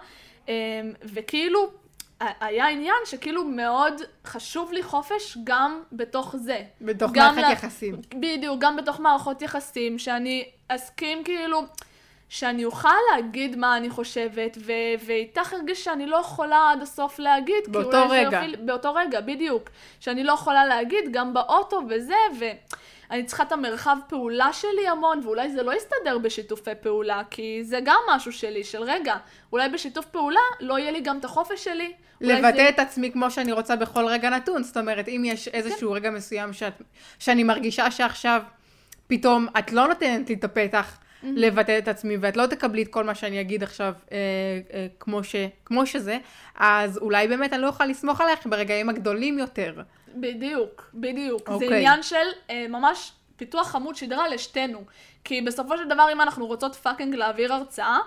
[0.50, 0.54] אה,
[1.04, 1.70] וכאילו,
[2.40, 3.94] היה עניין שכאילו מאוד
[4.26, 6.62] חשוב לי חופש גם בתוך זה.
[6.82, 8.02] בתוך מערכת לה- יחסים.
[8.20, 11.62] בדיוק, גם בתוך מערכות יחסים, שאני אסכים כאילו,
[12.30, 14.72] שאני אוכל להגיד מה אני חושבת, ו-
[15.06, 17.64] ואיתך הרגיש שאני לא יכולה עד הסוף להגיד.
[17.68, 18.38] באותו רגע.
[18.38, 19.70] יופיל, באותו רגע, בדיוק.
[20.00, 25.50] שאני לא יכולה להגיד, גם באוטו וזה, ואני צריכה את המרחב פעולה שלי המון, ואולי
[25.52, 29.16] זה לא יסתדר בשיתופי פעולה, כי זה גם משהו שלי, של רגע,
[29.52, 31.94] אולי בשיתוף פעולה לא יהיה לי גם את החופש שלי.
[32.22, 34.64] לבטא זה- את עצמי כמו שאני רוצה בכל רגע נתון.
[34.64, 36.82] זאת אומרת, אם יש איזשהו רגע מסוים שאת,
[37.20, 38.42] שאני מרגישה שעכשיו
[39.08, 40.98] פתאום את לא נותנת לי את הפתח
[41.36, 44.18] לבטא את עצמי, ואת לא תקבלי את כל מה שאני אגיד עכשיו אה,
[44.74, 46.18] אה, כמו, ש, כמו שזה,
[46.56, 49.82] אז אולי באמת אני לא אוכל לסמוך עליך ברגעים הגדולים יותר.
[50.16, 51.48] בדיוק, בדיוק.
[51.48, 51.76] זה אוקיי.
[51.76, 54.84] עניין של אה, ממש פיתוח עמוד שדרה לשתינו.
[55.24, 57.98] כי בסופו של דבר, אם אנחנו רוצות פאקינג להעביר הרצאה,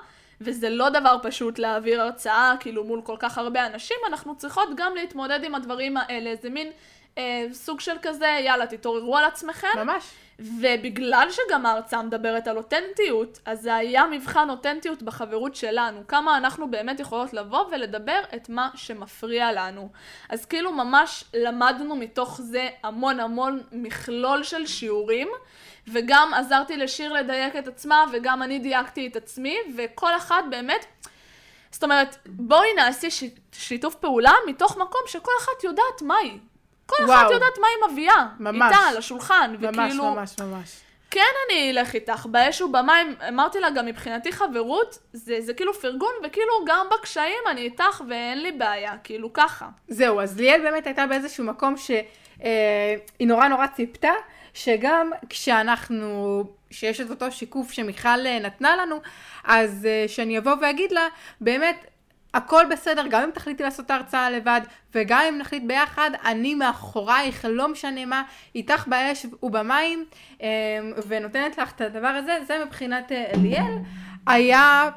[0.41, 4.95] וזה לא דבר פשוט להעביר הרצאה, כאילו מול כל כך הרבה אנשים, אנחנו צריכות גם
[4.95, 6.35] להתמודד עם הדברים האלה.
[6.43, 6.71] זה מין
[7.19, 9.69] אה, סוג של כזה, יאללה, תתעוררו על עצמכם.
[9.77, 10.05] ממש.
[10.39, 16.07] ובגלל שגם ההרצאה מדברת על אותנטיות, אז זה היה מבחן אותנטיות בחברות שלנו.
[16.09, 19.89] כמה אנחנו באמת יכולות לבוא ולדבר את מה שמפריע לנו.
[20.29, 25.29] אז כאילו ממש למדנו מתוך זה המון המון מכלול של שיעורים,
[25.89, 30.87] וגם עזרתי לשיר לדייק את עצמה, וגם אני דייקתי את עצמי, וכל אחת באמת...
[31.71, 33.25] זאת אומרת, בואי נעשה ש...
[33.53, 36.39] שיתוף פעולה מתוך מקום שכל אחת יודעת מה היא.
[36.89, 37.33] כל אחת וואו.
[37.33, 38.27] יודעת מה היא מביאה.
[38.39, 38.73] ממש.
[38.73, 39.55] איתה, על השולחן.
[39.61, 40.81] ממש, וכאילו, ממש, ממש.
[41.11, 46.13] כן אני אלך איתך, באש ובמים, אמרתי לה גם מבחינתי חברות, זה, זה כאילו פרגון,
[46.25, 49.69] וכאילו גם בקשיים אני איתך ואין לי בעיה, כאילו ככה.
[49.89, 51.99] זהו, אז ליאל באמת הייתה באיזשהו מקום שהיא
[53.21, 54.13] נורא נורא ציפתה,
[54.55, 59.01] שגם כשאנחנו, שיש את אותו שיקוף שמיכל אה, נתנה לנו,
[59.45, 61.09] אז אה, שאני אבוא ואגיד לה,
[61.41, 61.87] באמת,
[62.35, 64.61] הכל בסדר, גם אם תחליטי לעשות את ההרצאה לבד,
[64.95, 68.23] וגם אם נחליט ביחד, אני מאחורייך, לא משנה מה,
[68.55, 70.05] איתך באש ובמים,
[70.43, 70.49] אה,
[71.09, 73.79] ונותנת לך את הדבר הזה, זה מבחינת אה, ליאל,
[74.27, 74.91] היה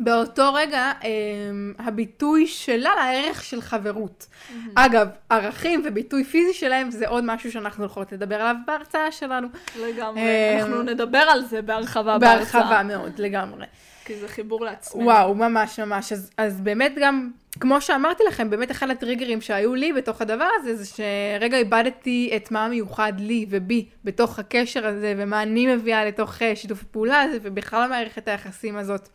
[0.00, 4.26] באותו רגע אמ, הביטוי שלה לערך של חברות.
[4.74, 9.48] אגב, ערכים וביטוי פיזי שלהם זה עוד משהו שאנחנו הולכות לדבר עליו בהרצאה שלנו.
[9.80, 12.82] לגמרי, אה, אנחנו נדבר על זה בהרחבה בהרחבה בהרצאה.
[12.82, 13.66] מאוד, לגמרי.
[14.10, 15.04] כי זה חיבור לעצמנו.
[15.04, 16.12] וואו, ממש ממש.
[16.12, 17.30] אז, אז באמת גם,
[17.60, 22.50] כמו שאמרתי לכם, באמת אחד הטריגרים שהיו לי בתוך הדבר הזה, זה שרגע איבדתי את
[22.50, 27.38] מה מיוחד לי ובי בתוך הקשר הזה, ומה אני מביאה לתוך אה, שיתוף הפעולה הזה,
[27.42, 29.08] ובכלל מערכת היחסים הזאת.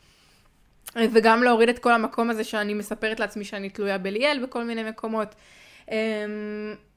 [0.95, 5.35] וגם להוריד את כל המקום הזה שאני מספרת לעצמי שאני תלויה בליאל בכל מיני מקומות.
[5.91, 5.95] אמ,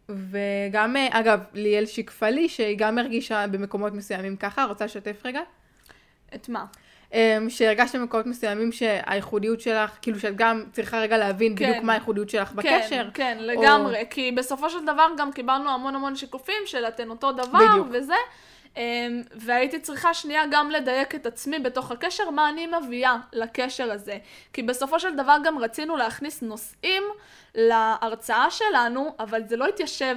[0.09, 5.41] וגם, אה, אגב, ליאל שיקפה לי שהיא גם הרגישה במקומות מסוימים ככה, רוצה לשתף רגע?
[6.35, 6.65] את מה?
[7.13, 11.71] אמ, שהרגשת במקומות מסוימים שהייחודיות שלך, כאילו שאת גם צריכה רגע להבין כן.
[11.71, 12.89] בדיוק מה הייחודיות שלך בקשר.
[12.89, 14.05] כן, כן, לגמרי.
[14.11, 17.87] כי בסופו של דבר גם קיבלנו המון המון שיקופים של אתן אותו דבר, בדיוק.
[17.91, 18.15] וזה.
[18.77, 24.19] אמ, והייתי צריכה שנייה גם לדייק את עצמי בתוך הקשר, מה אני מביאה לקשר הזה.
[24.53, 27.03] כי בסופו של דבר גם רצינו להכניס נושאים
[27.55, 30.17] להרצאה שלנו, אבל זה לא התיישב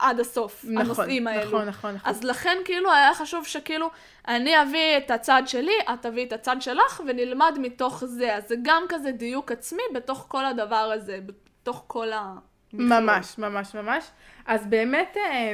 [0.00, 1.46] עד הסוף, נכון, הנושאים האלו.
[1.46, 2.10] נכון, נכון, נכון.
[2.10, 3.90] אז לכן כאילו היה חשוב שכאילו
[4.28, 8.36] אני אביא את הצד שלי, את תביאי את הצד שלך, ונלמד מתוך זה.
[8.36, 12.34] אז זה גם כזה דיוק עצמי בתוך כל הדבר הזה, בתוך כל ה...
[12.72, 14.04] ממש, ממש, ממש.
[14.50, 15.52] אז באמת, אה,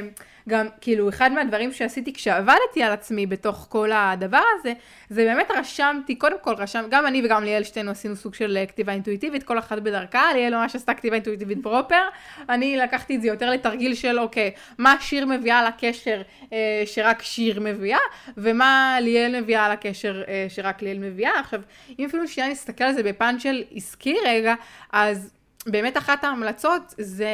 [0.49, 4.73] גם, כאילו, אחד מהדברים שעשיתי כשעבדתי על עצמי בתוך כל הדבר הזה,
[5.09, 8.65] זה באמת רשמתי, קודם כל רשם, גם אני וגם ליאל שתינו עשינו סוג של אה,
[8.65, 12.01] כתיבה אינטואיטיבית, כל אחת בדרכה, ליאל ממש עשתה כתיבה אינטואיטיבית פרופר,
[12.49, 16.21] אני לקחתי את זה יותר לתרגיל של, אוקיי, מה שיר מביאה לקשר
[16.53, 17.99] אה, שרק שיר מביאה,
[18.37, 21.39] ומה ליאל מביאה לקשר אה, שרק ליאל מביאה.
[21.39, 21.61] עכשיו,
[21.99, 24.55] אם אפילו שנייה נסתכל על זה בפן של עסקי רגע,
[24.91, 25.33] אז
[25.67, 27.27] באמת אחת ההמלצות זה,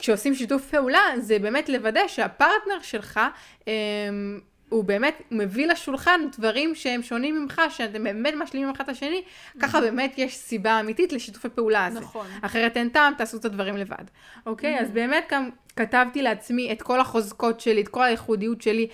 [0.00, 3.20] כשעושים שיתוף פעולה, זה באמת לוודא שהפרטנר שלך,
[3.66, 9.22] אמ, הוא באמת מביא לשולחן דברים שהם שונים ממך, שאתם באמת משלימים אחד את השני,
[9.60, 12.00] ככה באמת יש סיבה אמיתית לשיתופי פעולה הזה.
[12.00, 12.26] נכון.
[12.42, 14.04] אחרת אין טעם, תעשו את הדברים לבד.
[14.46, 14.80] אוקיי?
[14.80, 15.50] אז באמת גם
[15.80, 18.86] כתבתי לעצמי את כל החוזקות שלי, את כל הייחודיות שלי,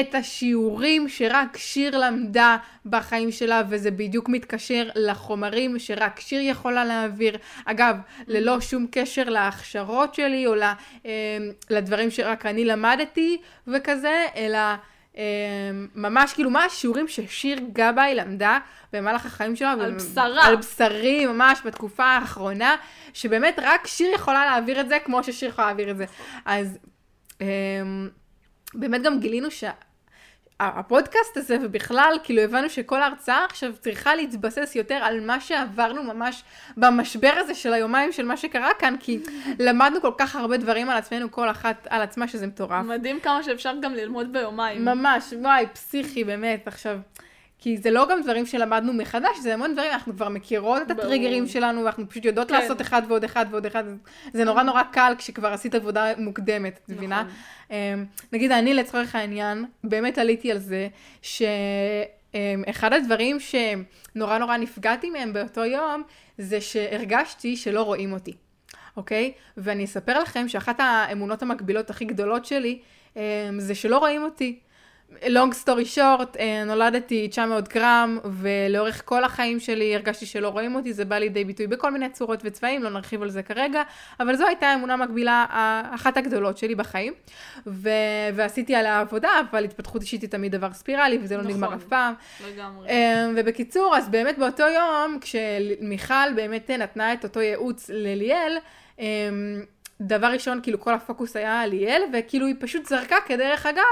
[0.00, 7.38] את השיעורים שרק שיר למדה בחיים שלה, וזה בדיוק מתקשר לחומרים שרק שיר יכולה להעביר.
[7.64, 10.54] אגב, ללא שום קשר להכשרות שלי, או
[11.04, 11.10] אמ,
[11.70, 14.58] לדברים שרק אני למדתי וכזה, אלא...
[15.18, 15.22] אמ,
[15.94, 18.58] ממש כאילו מה השיעורים ששיר גבאי למדה
[18.92, 19.72] במהלך החיים שלה.
[19.72, 20.46] על בשרה.
[20.46, 22.76] על בשרי ממש בתקופה האחרונה,
[23.14, 26.04] שבאמת רק שיר יכולה להעביר את זה כמו ששיר יכולה להעביר את זה.
[26.44, 26.78] אז
[27.40, 28.08] אמ,
[28.74, 29.50] באמת גם גילינו
[30.62, 36.42] שהפודקאסט הזה ובכלל, כאילו הבנו שכל ההרצאה עכשיו צריכה להתבסס יותר על מה שעברנו ממש
[36.76, 39.18] במשבר הזה של היומיים של מה שקרה כאן, כי
[39.58, 42.84] למדנו כל כך הרבה דברים על עצמנו, כל אחת על עצמה, שזה מטורף.
[42.84, 44.84] מדהים כמה שאפשר גם ללמוד ביומיים.
[44.84, 46.98] ממש, וואי, פסיכי, באמת, עכשיו.
[47.58, 51.00] כי זה לא גם דברים שלמדנו מחדש, זה המון דברים, אנחנו כבר מכירות את ברור.
[51.00, 52.54] הטריגרים שלנו, ואנחנו פשוט יודעות כן.
[52.54, 53.84] לעשות אחד ועוד אחד ועוד אחד.
[54.32, 57.22] זה נורא נורא קל כשכבר עשית עבודה מוקדמת, את מבינה?
[57.22, 57.34] נכון.
[57.70, 60.88] אמ, נגיד, אני לצורך העניין, באמת עליתי על זה,
[61.22, 66.02] שאחד הדברים שנורא נורא נפגעתי מהם באותו יום,
[66.38, 68.32] זה שהרגשתי שלא רואים אותי,
[68.96, 69.32] אוקיי?
[69.56, 72.78] ואני אספר לכם שאחת האמונות המקבילות הכי גדולות שלי,
[73.16, 73.20] אמ,
[73.58, 74.58] זה שלא רואים אותי.
[75.22, 80.92] Long story short, אה, נולדתי 900 גרם, ולאורך כל החיים שלי הרגשתי שלא רואים אותי,
[80.92, 83.82] זה בא לידי ביטוי בכל מיני צורות וצבעים, לא נרחיב על זה כרגע,
[84.20, 85.46] אבל זו הייתה אמונה מקבילה,
[85.94, 87.12] אחת הגדולות שלי בחיים,
[87.66, 87.88] ו-
[88.34, 91.54] ועשיתי עליה עבודה, אבל התפתחות אישית היא תמיד דבר ספירלי, וזה לא נכון.
[91.54, 92.14] נגמר אף פעם.
[92.48, 92.88] לגמרי.
[92.88, 98.58] אמ, ובקיצור, אז באמת באותו יום, כשמיכל באמת נתנה את אותו ייעוץ לליאל,
[98.98, 99.04] אמ,
[100.00, 103.82] דבר ראשון, כאילו כל הפוקוס היה על ליאל, וכאילו היא פשוט זרקה כדרך אגב,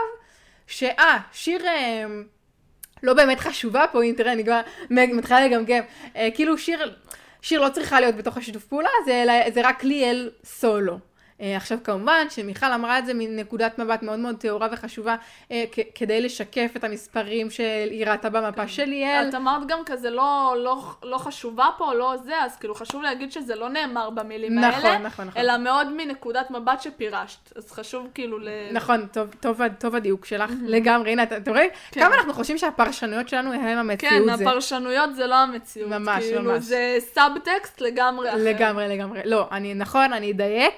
[0.66, 2.04] שאה, שיר אה,
[3.02, 4.60] לא באמת חשובה פה, הנה תראה, אני כבר
[4.90, 5.82] מתחילה לגמגם,
[6.16, 6.96] אה, כאילו שיר,
[7.42, 10.98] שיר לא צריכה להיות בתוך השיתוף פעולה, זה, זה רק ליאל סולו.
[11.40, 15.16] אה, עכשיו כמובן שמיכל אמרה את זה מנקודת מבט מאוד מאוד טהורה וחשובה
[15.50, 15.64] אה,
[15.94, 18.68] כדי לשקף את המספרים שהיא ראתה במפה כן.
[18.68, 19.28] של ליאל.
[19.28, 23.32] את אמרת גם כזה לא, לא, לא חשובה פה, לא זה, אז כאילו חשוב להגיד
[23.32, 25.42] שזה לא נאמר במילים נכון, האלה, נכון, נכון.
[25.42, 28.48] אלא מאוד מנקודת מבט שפירשת, אז חשוב כאילו ל...
[28.72, 32.00] נכון, טוב, טוב, טוב הדיוק שלך, לגמרי, הנה, אתה רואה כן.
[32.00, 34.28] כמה אנחנו חושבים שהפרשנויות שלנו הם המציאות.
[34.28, 34.44] כן, זה.
[34.44, 35.90] הפרשנויות זה לא המציאות.
[35.90, 36.62] ממש, כאילו, ממש.
[36.62, 38.38] זה סאבטקסט לגמרי אחר.
[38.38, 39.20] לגמרי, לגמרי.
[39.24, 40.74] לא, אני, נכון, אני אדייק.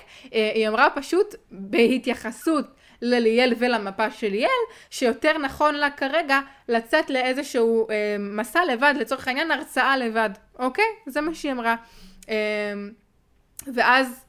[0.54, 2.66] היא אמרה פשוט בהתייחסות
[3.02, 4.48] לליאל ולמפה של ליאל,
[4.90, 10.84] שיותר נכון לה כרגע לצאת לאיזשהו אה, מסע לבד, לצורך העניין הרצאה לבד, אוקיי?
[11.06, 11.76] זה מה שהיא אמרה.
[12.28, 12.34] אה,
[13.74, 14.24] ואז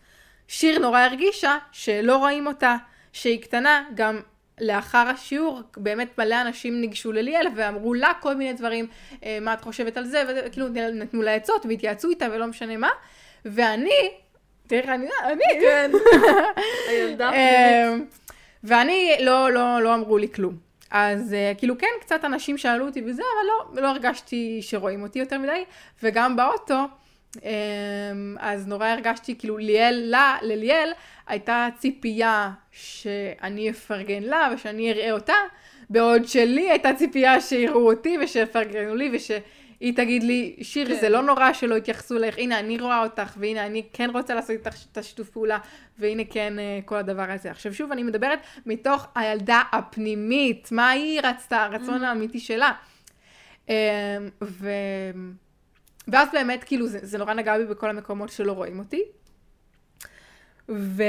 [0.48, 2.76] שיר נורא הרגישה שלא רואים אותה,
[3.14, 4.20] שהיא קטנה, גם
[4.62, 8.88] לאחר השיעור באמת מלא אנשים ניגשו לליאל ואמרו לה כל מיני דברים,
[9.24, 12.90] אה, מה את חושבת על זה, וכאילו נתנו לה עצות והתייעצו איתה ולא משנה מה,
[13.46, 14.12] ואני
[14.70, 15.44] תראה, אני, אני.
[15.62, 15.92] כן.
[16.90, 18.06] הילדה אמ,
[18.64, 20.54] ואני, לא, לא, לא אמרו לי כלום.
[20.92, 25.20] אז אה, כאילו כן, קצת אנשים שאלו אותי וזה, אבל לא, לא הרגשתי שרואים אותי
[25.20, 25.64] יותר מדי,
[26.04, 26.84] וגם באוטו,
[27.44, 30.92] אמ, אז נורא הרגשתי, כאילו ליאל, לה, לליאל,
[31.28, 35.36] הייתה ציפייה שאני אפרגן לה ושאני אראה אותה,
[35.90, 39.32] בעוד שלי הייתה ציפייה שיראו אותי ושיפרגנו לי וש...
[39.80, 41.00] היא תגיד לי, שיר, כן.
[41.02, 44.50] זה לא נורא שלא התייחסו אליך, הנה, אני רואה אותך, והנה, אני כן רוצה לעשות
[44.50, 45.58] איתך את השיתוף פעולה,
[46.00, 47.52] והנה כן אה, כל הדבר הזה.
[47.52, 52.08] עכשיו, שוב, אני מדברת מתוך הילדה הפנימית, מה היא רצתה, הרצון mm-hmm.
[52.08, 52.72] האמיתי שלה.
[53.70, 53.76] אמ,
[54.42, 54.70] ו...
[56.08, 59.04] ואז באמת, כאילו, זה, זה נורא נגע בי בכל המקומות שלא רואים אותי.
[60.70, 61.04] ו-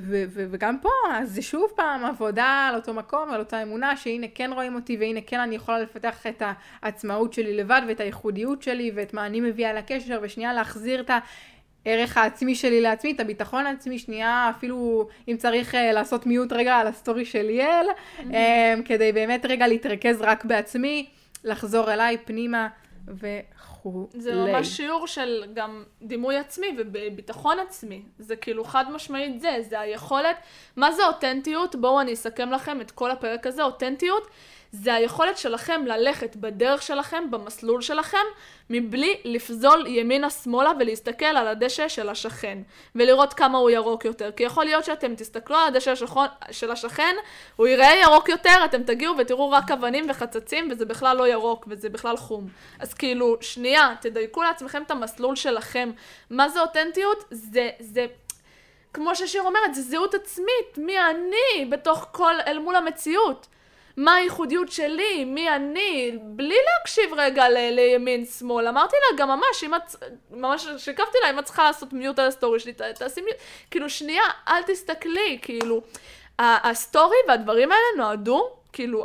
[0.00, 3.96] ו- ו- וגם פה, אז זה שוב פעם עבודה על אותו מקום, על אותה אמונה,
[3.96, 6.42] שהנה כן רואים אותי, והנה כן אני יכולה לפתח את
[6.82, 11.10] העצמאות שלי לבד, ואת הייחודיות שלי, ואת מה אני מביאה לקשר, ושנייה להחזיר את
[11.86, 16.74] הערך העצמי שלי לעצמי, את הביטחון העצמי, שנייה אפילו אם צריך אה, לעשות mute רגע
[16.74, 18.22] על ה story של ליאל, mm-hmm.
[18.22, 21.06] אמ, כדי באמת רגע להתרכז רק בעצמי,
[21.44, 22.68] לחזור אליי פנימה.
[23.86, 24.22] וכולי.
[24.22, 28.02] זה ממש שיעור של גם דימוי עצמי וביטחון עצמי.
[28.18, 30.36] זה כאילו חד משמעית זה, זה היכולת,
[30.76, 31.76] מה זה אותנטיות?
[31.76, 34.28] בואו אני אסכם לכם את כל הפרק הזה, אותנטיות
[34.76, 38.26] זה היכולת שלכם ללכת בדרך שלכם, במסלול שלכם,
[38.70, 42.58] מבלי לפזול ימינה-שמאלה ולהסתכל על הדשא של השכן,
[42.94, 44.30] ולראות כמה הוא ירוק יותר.
[44.32, 45.94] כי יכול להיות שאתם תסתכלו על הדשא
[46.50, 47.14] של השכן,
[47.56, 51.88] הוא ייראה ירוק יותר, אתם תגיעו ותראו רק אבנים וחצצים, וזה בכלל לא ירוק, וזה
[51.88, 52.48] בכלל חום.
[52.78, 55.90] אז כאילו, שנייה, תדייקו לעצמכם את המסלול שלכם.
[56.30, 57.24] מה זה אותנטיות?
[57.30, 58.06] זה, זה...
[58.92, 63.46] כמו ששיר אומרת, זה זהות עצמית, מי אני בתוך כל, אל מול המציאות.
[63.96, 68.68] מה הייחודיות שלי, מי אני, בלי להקשיב רגע ל- לימין שמאל.
[68.68, 69.82] אמרתי לה גם ממש, אם את,
[70.30, 73.36] ממש שיקפתי לה, אם את צריכה לעשות mute על ה story שלי, תעשי mute,
[73.70, 75.82] כאילו שנייה, אל תסתכלי, כאילו,
[76.38, 79.04] ה story והדברים האלה נועדו, כאילו,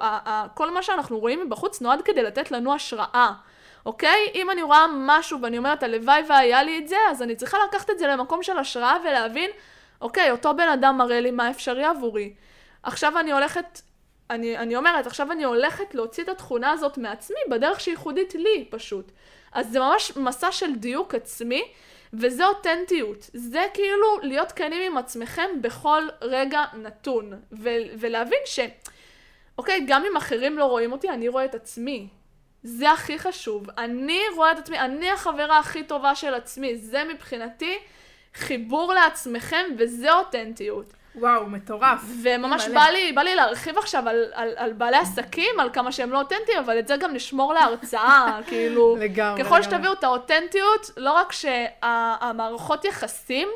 [0.54, 3.32] כל מה שאנחנו רואים מבחוץ נועד כדי לתת לנו השראה.
[3.86, 4.32] אוקיי?
[4.36, 7.90] אם אני רואה משהו ואני אומרת, הלוואי והיה לי את זה, אז אני צריכה לקחת
[7.90, 9.52] את זה למקום של השראה ולהבין,
[10.02, 12.34] אוקיי, אותו בן אדם מראה לי מה אפשרי עבורי.
[12.84, 13.82] עכשיו אני הולכת
[14.30, 19.12] אני, אני אומרת, עכשיו אני הולכת להוציא את התכונה הזאת מעצמי בדרך שייחודית לי פשוט.
[19.52, 21.64] אז זה ממש מסע של דיוק עצמי,
[22.14, 23.30] וזה אותנטיות.
[23.34, 27.34] זה כאילו להיות כנים עם עצמכם בכל רגע נתון.
[27.52, 27.70] ו-
[28.00, 28.60] ולהבין ש...
[29.58, 32.08] אוקיי, גם אם אחרים לא רואים אותי, אני רואה את עצמי.
[32.64, 33.70] זה הכי חשוב.
[33.78, 36.78] אני רואה את עצמי, אני החברה הכי טובה של עצמי.
[36.78, 37.78] זה מבחינתי
[38.34, 40.94] חיבור לעצמכם, וזה אותנטיות.
[41.16, 42.02] וואו, מטורף.
[42.24, 46.12] וממש בא לי, בא לי להרחיב עכשיו על, על, על בעלי עסקים, על כמה שהם
[46.12, 48.96] לא אותנטיים, אבל את זה גם נשמור להרצאה, כאילו...
[49.00, 49.44] לגמרי.
[49.44, 53.48] ככל שתביאו את האותנטיות, לא רק שהמערכות יחסים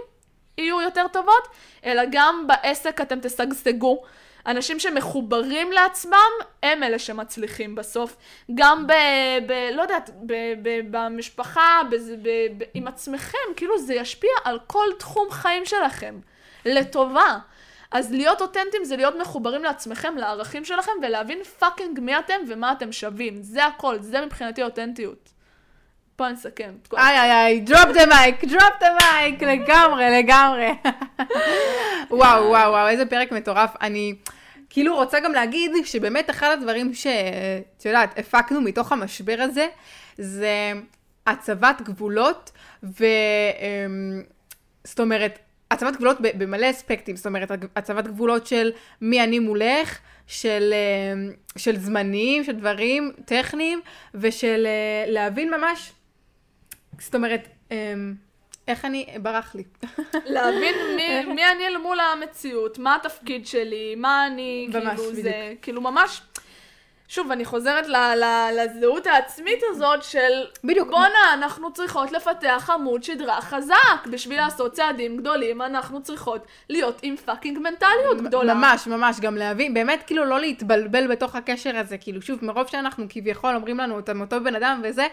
[0.57, 1.47] יהיו יותר טובות,
[1.85, 4.03] אלא גם בעסק אתם תשגשגו.
[4.47, 6.31] אנשים שמחוברים לעצמם,
[6.63, 8.15] הם אלה שמצליחים בסוף.
[8.55, 8.93] גם ב...
[9.47, 14.59] ב לא יודעת, ב, ב, במשפחה, ב, ב, ב, עם עצמכם, כאילו זה ישפיע על
[14.67, 16.19] כל תחום חיים שלכם.
[16.65, 17.37] לטובה.
[17.91, 22.91] אז להיות אותנטיים זה להיות מחוברים לעצמכם, לערכים שלכם, ולהבין fucking מי אתם ומה אתם
[22.91, 23.43] שווים.
[23.43, 25.29] זה הכל, זה מבחינתי אותנטיות.
[26.15, 26.73] פה נסכם.
[26.97, 30.69] איי איי איי, drop the mic, drop the mic, לגמרי, לגמרי.
[32.11, 33.69] וואו, וואו, וואו, איזה פרק מטורף.
[33.81, 34.15] אני
[34.69, 39.67] כאילו רוצה גם להגיד שבאמת אחד הדברים שאת יודעת, הפקנו מתוך המשבר הזה,
[40.17, 40.71] זה
[41.27, 42.51] הצבת גבולות,
[42.83, 43.05] ו...
[43.59, 44.21] אמ,
[44.99, 45.39] אומרת,
[45.71, 51.77] הצבת גבולות במלא אספקטים, זאת אומרת, הצבת גבולות של מי אני מולך, של, אה, של
[51.77, 53.81] זמנים, של דברים טכניים,
[54.13, 55.91] ושל אה, להבין ממש,
[56.99, 57.93] זאת אומרת, אה,
[58.67, 59.63] איך אני, ברח לי.
[60.35, 65.21] להבין מי, מי אני אל מול המציאות, מה התפקיד שלי, מה אני, ממש, כאילו, זה,
[65.21, 65.61] בדיוק.
[65.61, 66.21] כאילו ממש,
[67.13, 70.89] שוב, אני חוזרת ל, ל, לזהות העצמית הזאת של, בדיוק.
[70.89, 77.15] בואנה, אנחנו צריכות לפתח עמוד שדרה חזק, בשביל לעשות צעדים גדולים, אנחנו צריכות להיות עם
[77.17, 78.53] פאקינג מנטליות גדולה.
[78.53, 83.05] ממש, ממש, גם להבין, באמת כאילו לא להתבלבל בתוך הקשר הזה, כאילו שוב, מרוב שאנחנו
[83.09, 85.07] כביכול אומרים לנו, אתם אותו בן אדם וזה,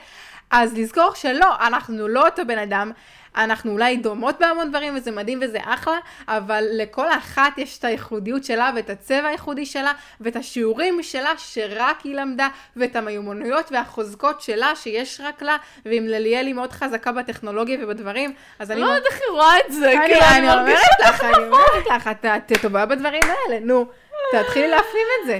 [0.50, 2.92] אז לזכור שלא, אנחנו לא אותו בן אדם,
[3.36, 8.44] אנחנו אולי דומות בהמון דברים וזה מדהים וזה אחלה, אבל לכל אחת יש את הייחודיות
[8.44, 14.76] שלה ואת הצבע הייחודי שלה ואת השיעורים שלה שרק היא למדה ואת המיומנויות והחוזקות שלה
[14.76, 15.56] שיש רק לה,
[15.86, 18.80] ואם לליאל היא מאוד חזקה בטכנולוגיה ובדברים, אז אני...
[18.80, 22.10] לא יודעת איך היא רואה את זה, אני, כאילו, אני אומרת לך, אני אומרת לך,
[22.24, 23.86] את טובה בדברים האלה, נו,
[24.32, 25.38] תתחילי להפנים את זה.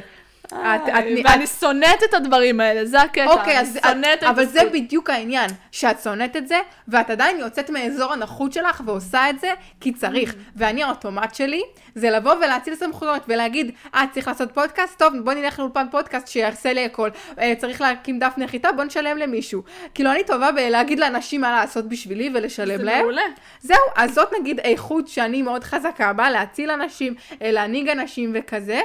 [1.24, 4.60] ואני שונאת את הדברים האלה, זה הקטע, אוקיי, אז, שונאת את אבל זה.
[4.72, 9.52] בדיוק העניין, שאת שונאת את זה, ואת עדיין יוצאת מאזור הנוחות שלך ועושה את זה
[9.80, 10.34] כי צריך.
[10.56, 11.62] ואני, האוטומט שלי,
[11.94, 14.98] זה לבוא ולהציל סמכויות ולהגיד, אה, צריך לעשות פודקאסט?
[14.98, 17.10] טוב, בוא נלך לאולפן פודקאסט שיעשה לי הכל.
[17.38, 18.72] אה, צריך להקים דף נחיתה?
[18.72, 19.62] בוא נשלם למישהו.
[19.94, 23.00] כאילו, אני טובה בלהגיד לאנשים מה לעשות בשבילי ולשלם זה להם.
[23.00, 23.22] מעולה.
[23.60, 28.80] זהו, אז זאת נגיד איכות שאני מאוד חזקה בה, להציל אנשים, אה, להנהיג אנשים וכזה.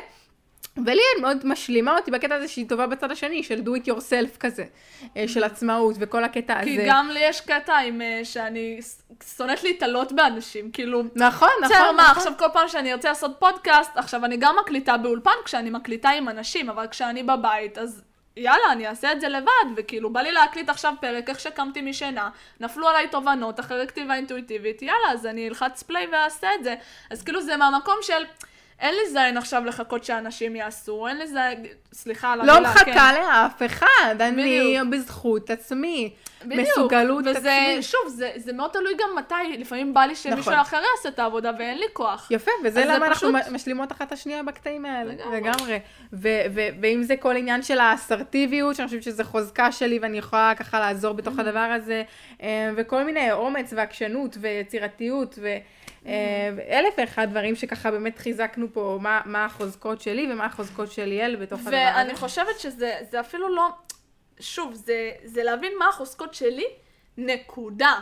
[0.77, 4.63] וליאל מאוד משלימה אותי בקטע הזה שהיא טובה בצד השני, של do it yourself כזה,
[5.17, 6.65] אה, של עצמאות וכל הקטע הזה.
[6.65, 8.79] כי גם לי יש קטע עם אה, שאני
[9.37, 11.03] שונאת להתעלות באנשים, כאילו...
[11.15, 12.17] נכון, בסדר, נכון, מה, נכון.
[12.17, 16.29] עכשיו כל פעם שאני ארצה לעשות פודקאסט, עכשיו אני גם מקליטה באולפן כשאני מקליטה עם
[16.29, 18.01] אנשים, אבל כשאני בבית, אז
[18.37, 22.29] יאללה, אני אעשה את זה לבד, וכאילו, בא לי להקליט עכשיו פרק, איך שקמתי משינה,
[22.59, 26.75] נפלו עליי תובנות אחרי כתיבה אינטואיטיבית, יאללה, אז אני אלחץ פליי ואעשה את זה.
[27.11, 28.23] אז כאילו, זה מהמקום של...
[28.79, 32.91] אין לי זין עכשיו לחכות שאנשים יעשו, אין לי זין, סליחה על לא המילה, כן.
[32.91, 34.31] מחכה לאף אחד, אני
[34.81, 34.87] בדיוק.
[34.93, 36.13] בזכות עצמי.
[36.45, 37.83] בדיוק, מסוגלות וזה, עצמית.
[37.83, 40.53] שוב, זה, זה מאוד תלוי גם מתי, לפעמים בא לי שמישהו נכון.
[40.53, 42.27] אחר יעשה את העבודה ואין לי כוח.
[42.31, 45.13] יפה, וזה למה אנחנו פשוט- משלימות אחת את השנייה בקטעים האלה.
[45.13, 45.37] לגמרי.
[45.41, 45.79] לגמרי.
[46.13, 50.53] ו- ו- ואם זה כל עניין של האסרטיביות, שאני חושבת שזו חוזקה שלי ואני יכולה
[50.59, 51.13] ככה לעזור.
[51.13, 52.03] בתוך הדבר הזה,
[52.41, 55.47] אה, וכל מיני אומץ ועקשנות ויצירתיות ו...
[56.05, 61.05] אה, ואלף ואחד דברים שככה באמת חיזקנו פה מה, מה החוזקות שלי ומה החוזקות של
[61.05, 61.97] ליאל בתוך הדבר הזה.
[61.97, 63.69] ואני חושבת שזה זה אפילו לא,
[64.39, 66.65] שוב, זה, זה להבין מה החוזקות שלי,
[67.17, 67.99] נקודה.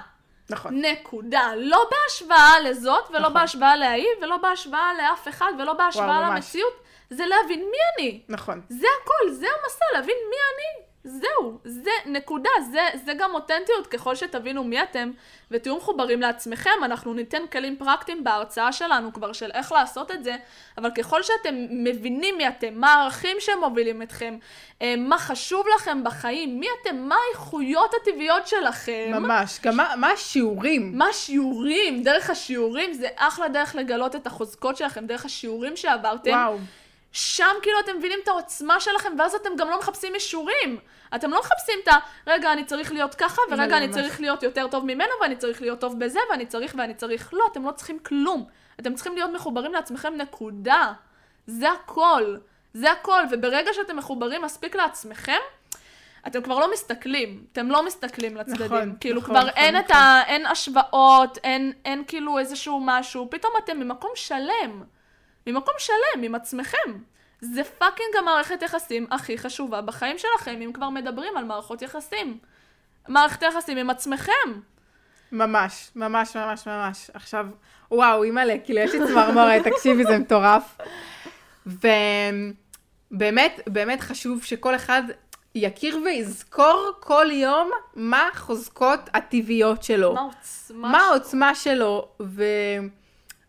[0.49, 0.85] נכון.
[0.85, 1.51] נקודה.
[1.57, 3.33] לא בהשוואה לזאת, ולא נכון.
[3.33, 6.31] בהשוואה להיא, ולא בהשוואה לאף אחד, ולא בהשוואה וואו.
[6.33, 6.73] למציאות.
[7.09, 8.21] זה להבין מי אני.
[8.29, 8.61] נכון.
[8.69, 10.85] זה הכל, זה המסע, להבין מי אני.
[11.03, 15.11] זהו, זה נקודה, זה, זה גם אותנטיות ככל שתבינו מי אתם
[15.51, 20.35] ותהיו מחוברים לעצמכם, אנחנו ניתן כלים פרקטיים בהרצאה שלנו כבר של איך לעשות את זה,
[20.77, 24.37] אבל ככל שאתם מבינים מי אתם, מה הערכים שמובילים אתכם,
[24.81, 29.59] אה, מה חשוב לכם בחיים, מי אתם, מה האיכויות הטבעיות שלכם, ממש.
[29.63, 30.97] גם מה, מה השיעורים?
[30.97, 36.31] מה השיעורים, דרך השיעורים זה אחלה דרך לגלות את החוזקות שלכם, דרך השיעורים שעברתם.
[36.31, 36.57] וואו.
[37.13, 40.79] שם כאילו אתם מבינים את העוצמה שלכם, ואז אתם גם לא מחפשים אישורים.
[41.15, 41.91] אתם לא מחפשים את ה...
[42.27, 43.95] רגע, אני צריך להיות ככה, ורגע, זה אני ממש.
[43.95, 47.33] צריך להיות יותר טוב ממנו, ואני צריך להיות טוב בזה, ואני צריך ואני צריך.
[47.33, 48.45] לא, אתם לא צריכים כלום.
[48.79, 50.93] אתם צריכים להיות מחוברים לעצמכם, נקודה.
[51.47, 52.37] זה הכל.
[52.73, 53.23] זה הכל.
[53.31, 55.39] וברגע שאתם מחוברים מספיק לעצמכם,
[56.27, 58.65] אתם כבר לא מסתכלים, אתם לא מסתכלים לצדדים.
[58.65, 59.97] נכון, כאילו נכון, כבר נכון, אין את נכון.
[59.97, 60.23] ה...
[60.27, 64.83] אין השוואות, אין, אין כאילו איזשהו משהו, פתאום אתם ממקום שלם.
[65.47, 66.77] ממקום שלם, עם עצמכם.
[67.41, 72.37] זה פאקינג המערכת יחסים הכי חשובה בחיים שלכם, אם כבר מדברים על מערכות יחסים.
[73.07, 74.31] מערכת יחסים עם עצמכם.
[75.31, 77.09] ממש, ממש, ממש, ממש.
[77.13, 77.45] עכשיו,
[77.91, 80.77] וואו, אימא'לה, כאילו, יש לי צמרמורת, תקשיבי, זה מטורף.
[81.65, 85.03] ובאמת, באמת חשוב שכל אחד
[85.55, 90.13] יכיר ויזכור כל יום מה החוזקות הטבעיות שלו.
[90.13, 92.43] מה העוצמה מה ש- העוצמה שלו, ו...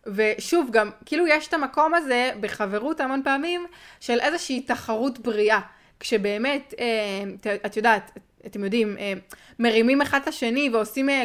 [0.07, 3.65] ושוב, גם, כאילו יש את המקום הזה בחברות המון פעמים
[3.99, 5.59] של איזושהי תחרות בריאה.
[5.99, 8.11] כשבאמת, אה, את- יודעת,
[8.45, 9.13] אתם יודעים, אה,
[9.59, 11.23] מרימים אחד את השני ועושים אה,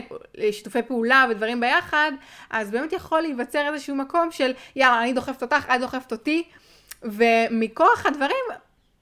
[0.52, 2.12] שיתופי פעולה ודברים ביחד,
[2.50, 6.42] אז באמת יכול להיווצר איזשהו מקום של יאללה, אני דוחפת אותך, את דוחפת אותי,
[7.02, 8.44] ומכוח הדברים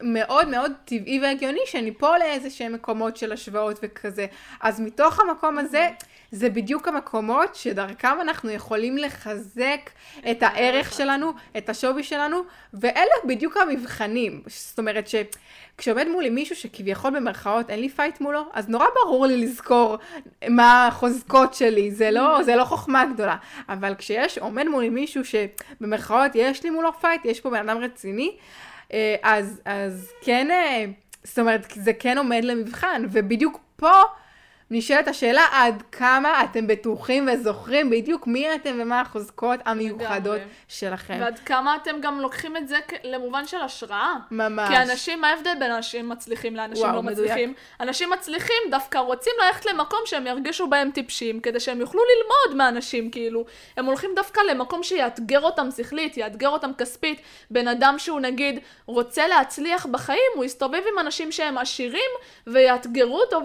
[0.03, 4.27] מאוד מאוד טבעי והגיוני שניפול לאיזה שהם מקומות של השוואות וכזה.
[4.61, 5.89] אז מתוך המקום הזה,
[6.33, 9.91] זה בדיוק המקומות שדרכם אנחנו יכולים לחזק
[10.31, 12.41] את הערך שלנו, את השווי שלנו,
[12.75, 14.43] ואלה בדיוק המבחנים.
[14.47, 19.37] זאת אומרת שכשעומד מולי מישהו שכביכול במרכאות אין לי fight מולו, אז נורא ברור לי
[19.37, 19.97] לזכור
[20.49, 23.37] מה החוזקות שלי, זה לא, זה לא חוכמה גדולה.
[23.69, 28.37] אבל כשיש, עומד מולי מישהו שבמרכאות יש לי מולו fight, יש פה בן אדם רציני,
[28.93, 30.85] אה, אז, אז כן, אה,
[31.25, 33.93] זאת אומרת, זה כן עומד למבחן, ובדיוק פה
[34.71, 40.41] נשאלת השאלה עד כמה אתם בטוחים וזוכרים בדיוק מי אתם ומה החוזקות המיוחדות.
[40.69, 41.19] שלכם.
[41.21, 44.15] ועד כמה אתם גם לוקחים את זה למקום של השראה.
[44.31, 44.69] ממש.
[44.69, 47.31] כי אנשים, מה ההבדל בין אנשים מצליחים לאנשים וואו, לא מדויק.
[47.31, 47.55] מצליחים?
[47.81, 53.11] אנשים מצליחים דווקא רוצים ללכת למקום שהם ירגישו בהם טיפשים, כדי שהם יוכלו ללמוד מאנשים,
[53.11, 53.45] כאילו.
[53.77, 57.21] הם הולכים דווקא למקום שיאתגר אותם שכלית, יאתגר אותם כספית.
[57.51, 62.11] בן אדם שהוא נגיד רוצה להצליח בחיים, הוא יסתובב עם אנשים שהם עשירים,
[62.47, 63.41] ויאתגרו אותו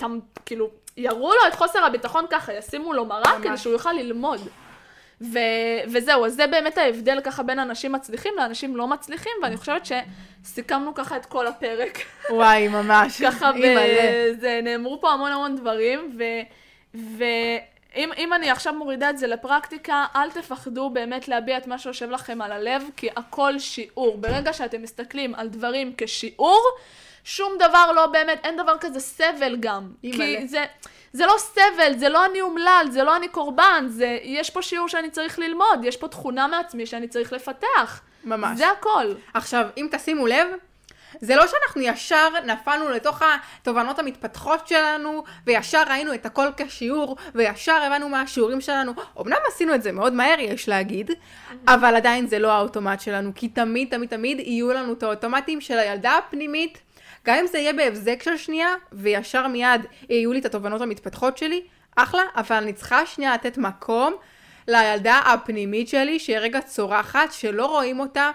[0.00, 3.46] ויתם, כאילו, יראו לו את חוסר הביטחון ככה, ישימו לו מראה ממש.
[3.46, 4.40] כדי שהוא יוכל ללמוד.
[5.20, 5.38] ו-
[5.92, 10.94] וזהו, אז זה באמת ההבדל ככה בין אנשים מצליחים לאנשים לא מצליחים, ואני חושבת שסיכמנו
[10.94, 11.98] ככה את כל הפרק.
[12.30, 13.18] וואי, ממש.
[13.26, 14.34] ככה, אימא'לה.
[14.40, 16.24] זה, נאמרו פה המון המון דברים, ו...
[16.94, 22.10] ואם אם אני עכשיו מורידה את זה לפרקטיקה, אל תפחדו באמת להביע את מה שיושב
[22.10, 24.18] לכם על הלב, כי הכל שיעור.
[24.18, 26.60] ברגע שאתם מסתכלים על דברים כשיעור,
[27.24, 29.90] שום דבר לא באמת, אין דבר כזה סבל גם.
[30.04, 30.40] אימא'לה.
[30.40, 30.64] כי זה,
[31.12, 34.88] זה לא סבל, זה לא אני אומלל, זה לא אני קורבן, זה, יש פה שיעור
[34.88, 38.00] שאני צריך ללמוד, יש פה תכונה מעצמי שאני צריך לפתח.
[38.24, 38.58] ממש.
[38.58, 39.06] זה הכל.
[39.34, 40.46] עכשיו, אם תשימו לב,
[41.20, 47.82] זה לא שאנחנו ישר נפלנו לתוך התובנות המתפתחות שלנו, וישר ראינו את הכל כשיעור, וישר
[47.82, 48.92] הבנו מה השיעורים שלנו.
[49.20, 51.10] אמנם עשינו את זה מאוד מהר, יש להגיד,
[51.68, 55.78] אבל עדיין זה לא האוטומט שלנו, כי תמיד, תמיד, תמיד יהיו לנו את האוטומטים של
[55.78, 56.78] הילדה הפנימית,
[57.24, 61.62] גם אם זה יהיה בהבזק של שנייה, וישר מיד יהיו לי את התובנות המתפתחות שלי,
[61.96, 64.14] אחלה, אבל אני צריכה שנייה לתת מקום
[64.68, 68.30] לילדה הפנימית שלי, שהיא רגע צורחת, שלא רואים אותה.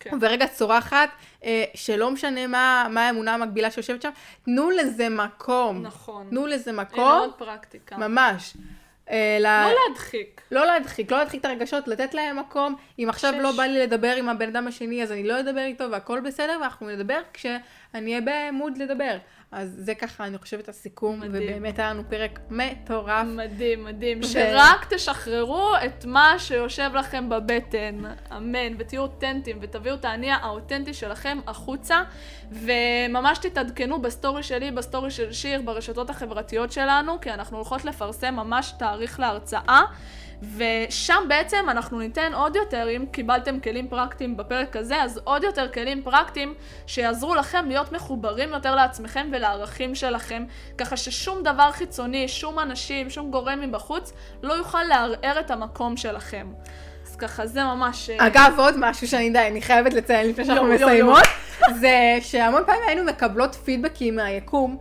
[0.00, 0.10] כן.
[0.20, 1.08] ורגע צורחת,
[1.44, 4.10] אה, שלא משנה מה, מה האמונה המקבילה שיושבת שם,
[4.44, 5.82] תנו לזה מקום.
[5.82, 6.26] נכון.
[6.30, 7.96] תנו לזה הנה מקום, עוד פרקטיקה.
[7.96, 8.56] ממש.
[9.10, 10.40] אה, ל- לא להדחיק.
[10.50, 12.74] לא להדחיק, לא להדחיק את הרגשות, לתת להם מקום.
[12.98, 13.38] אם עכשיו שש.
[13.42, 16.58] לא בא לי לדבר עם הבן אדם השני, אז אני לא אדבר איתו והכל בסדר,
[16.60, 17.60] ואנחנו נדבר כשאני
[17.94, 18.20] אהיה
[18.52, 19.16] במוד לדבר.
[19.52, 21.48] אז זה ככה, אני חושבת, הסיכום, מדהים.
[21.48, 23.26] ובאמת היה לנו פרק מטורף.
[23.26, 24.20] מדהים, מדהים.
[24.20, 28.00] ו- שרק תשחררו את מה שיושב לכם בבטן.
[28.36, 28.74] אמן.
[28.78, 32.02] ותהיו אותנטיים, ותביאו את האני האותנטי שלכם החוצה.
[32.52, 38.74] וממש תתעדכנו בסטורי שלי, בסטורי של שיר, ברשתות החברתיות שלנו, כי אנחנו הולכות לפרסם ממש
[38.78, 39.82] תאריך להרצאה.
[40.56, 45.68] ושם בעצם אנחנו ניתן עוד יותר, אם קיבלתם כלים פרקטיים בפרק הזה, אז עוד יותר
[45.68, 46.54] כלים פרקטיים
[46.86, 50.44] שיעזרו לכם להיות מחוברים יותר לעצמכם ולערכים שלכם,
[50.78, 54.12] ככה ששום דבר חיצוני, שום אנשים, שום גורם מבחוץ,
[54.42, 56.46] לא יוכל לערער את המקום שלכם.
[57.06, 58.10] אז ככה, זה ממש...
[58.10, 60.86] אה, אגב, עוד משהו שאני די, אני חייבת לציין לפני שאנחנו יו, יו, יו.
[60.86, 61.24] מסיימות,
[61.80, 64.78] זה שהמון פעמים היינו מקבלות פידבקים מהיקום,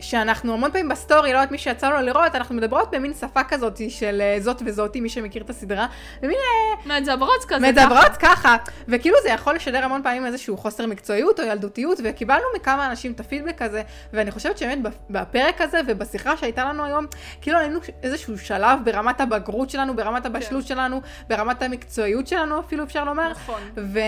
[0.00, 3.80] שאנחנו המון פעמים בסטורי, לא יודעת מי שיצא לו לראות, אנחנו מדברות במין שפה כזאת
[3.88, 5.86] של אה, זאת וזאתי, מי שמכיר את הסדרה,
[6.22, 7.72] ומין אה, מדברות כזה.
[7.72, 8.56] מדברות ככה,
[8.88, 13.20] וכאילו זה יכול לשדר המון פעמים איזשהו חוסר מקצועיות או ילדותיות, וקיבלנו מכמה אנשים את
[13.20, 14.78] הפידבק הזה, ואני חושבת שבאמת
[15.10, 17.06] בפרק הזה ובשיחה שהייתה לנו היום,
[17.40, 23.04] כאילו היינו איזשהו שלב ברמת הבגרות שלנו, ברמת הבשלות שלנו, ברמת המקצועיות שלנו אפילו אפשר
[23.04, 23.30] לומר.
[23.30, 23.60] נכון.
[23.76, 23.98] ו...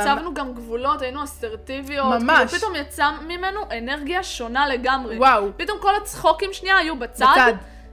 [0.00, 2.22] הצבנו גם גבולות, היינו אסרטיביות.
[2.22, 2.50] ממש.
[2.50, 5.18] כאילו פתאום יצא ממנו אנרגיה שונה לגמרי.
[5.18, 5.48] וואו.
[5.56, 7.26] פתאום כל הצחוקים שנייה היו בצד.
[7.32, 7.52] בצד.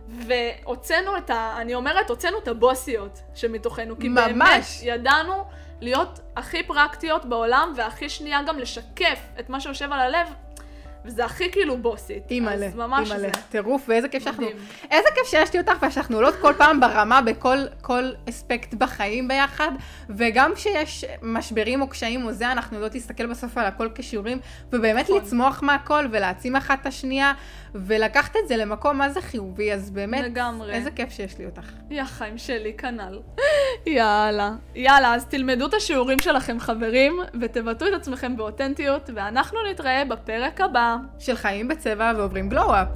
[0.10, 1.56] והוצאנו את ה...
[1.58, 4.00] אני אומרת, הוצאנו את הבוסיות שמתוכנו.
[4.00, 4.28] כי ממש.
[4.28, 5.44] באמת ידענו
[5.82, 10.28] להיות הכי פרקטיות בעולם, והכי שנייה גם לשקף את מה שיושב על הלב,
[11.06, 12.32] וזה הכי כאילו בוסית.
[12.32, 12.70] אימא'לה,
[13.20, 13.30] זה.
[13.50, 14.48] טירוף, ואיזה כיף שאנחנו.
[14.92, 19.72] איזה כיף שיש לי אותך, ושאנחנו עולות כל פעם ברמה בכל כל אספקט בחיים ביחד,
[20.10, 24.40] וגם כשיש משברים או קשיים או זה, אנחנו יודעות להסתכל בסוף על הכל כשיעורים,
[24.74, 25.18] ובאמת נכון.
[25.18, 27.34] לצמוח מהכל, ולהעצים אחת את השנייה,
[27.76, 30.74] ולקחת את זה למקום מה זה חיובי, אז באמת, לגמרי.
[30.74, 31.72] איזה כיף שיש לי אותך.
[31.90, 33.20] יא חיים שלי, כנ"ל.
[33.86, 34.52] יאללה.
[34.76, 40.93] יאללה, אז תלמדו את השיעורים שלכם, חברים, ותבטאו את עצמכם באותנטיות, ואנחנו נתראה בפרק הבא.
[41.20, 42.88] של חיים בצבע ועוברים גלו-אפ.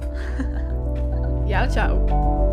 [1.48, 2.47] יאללה, צ'או.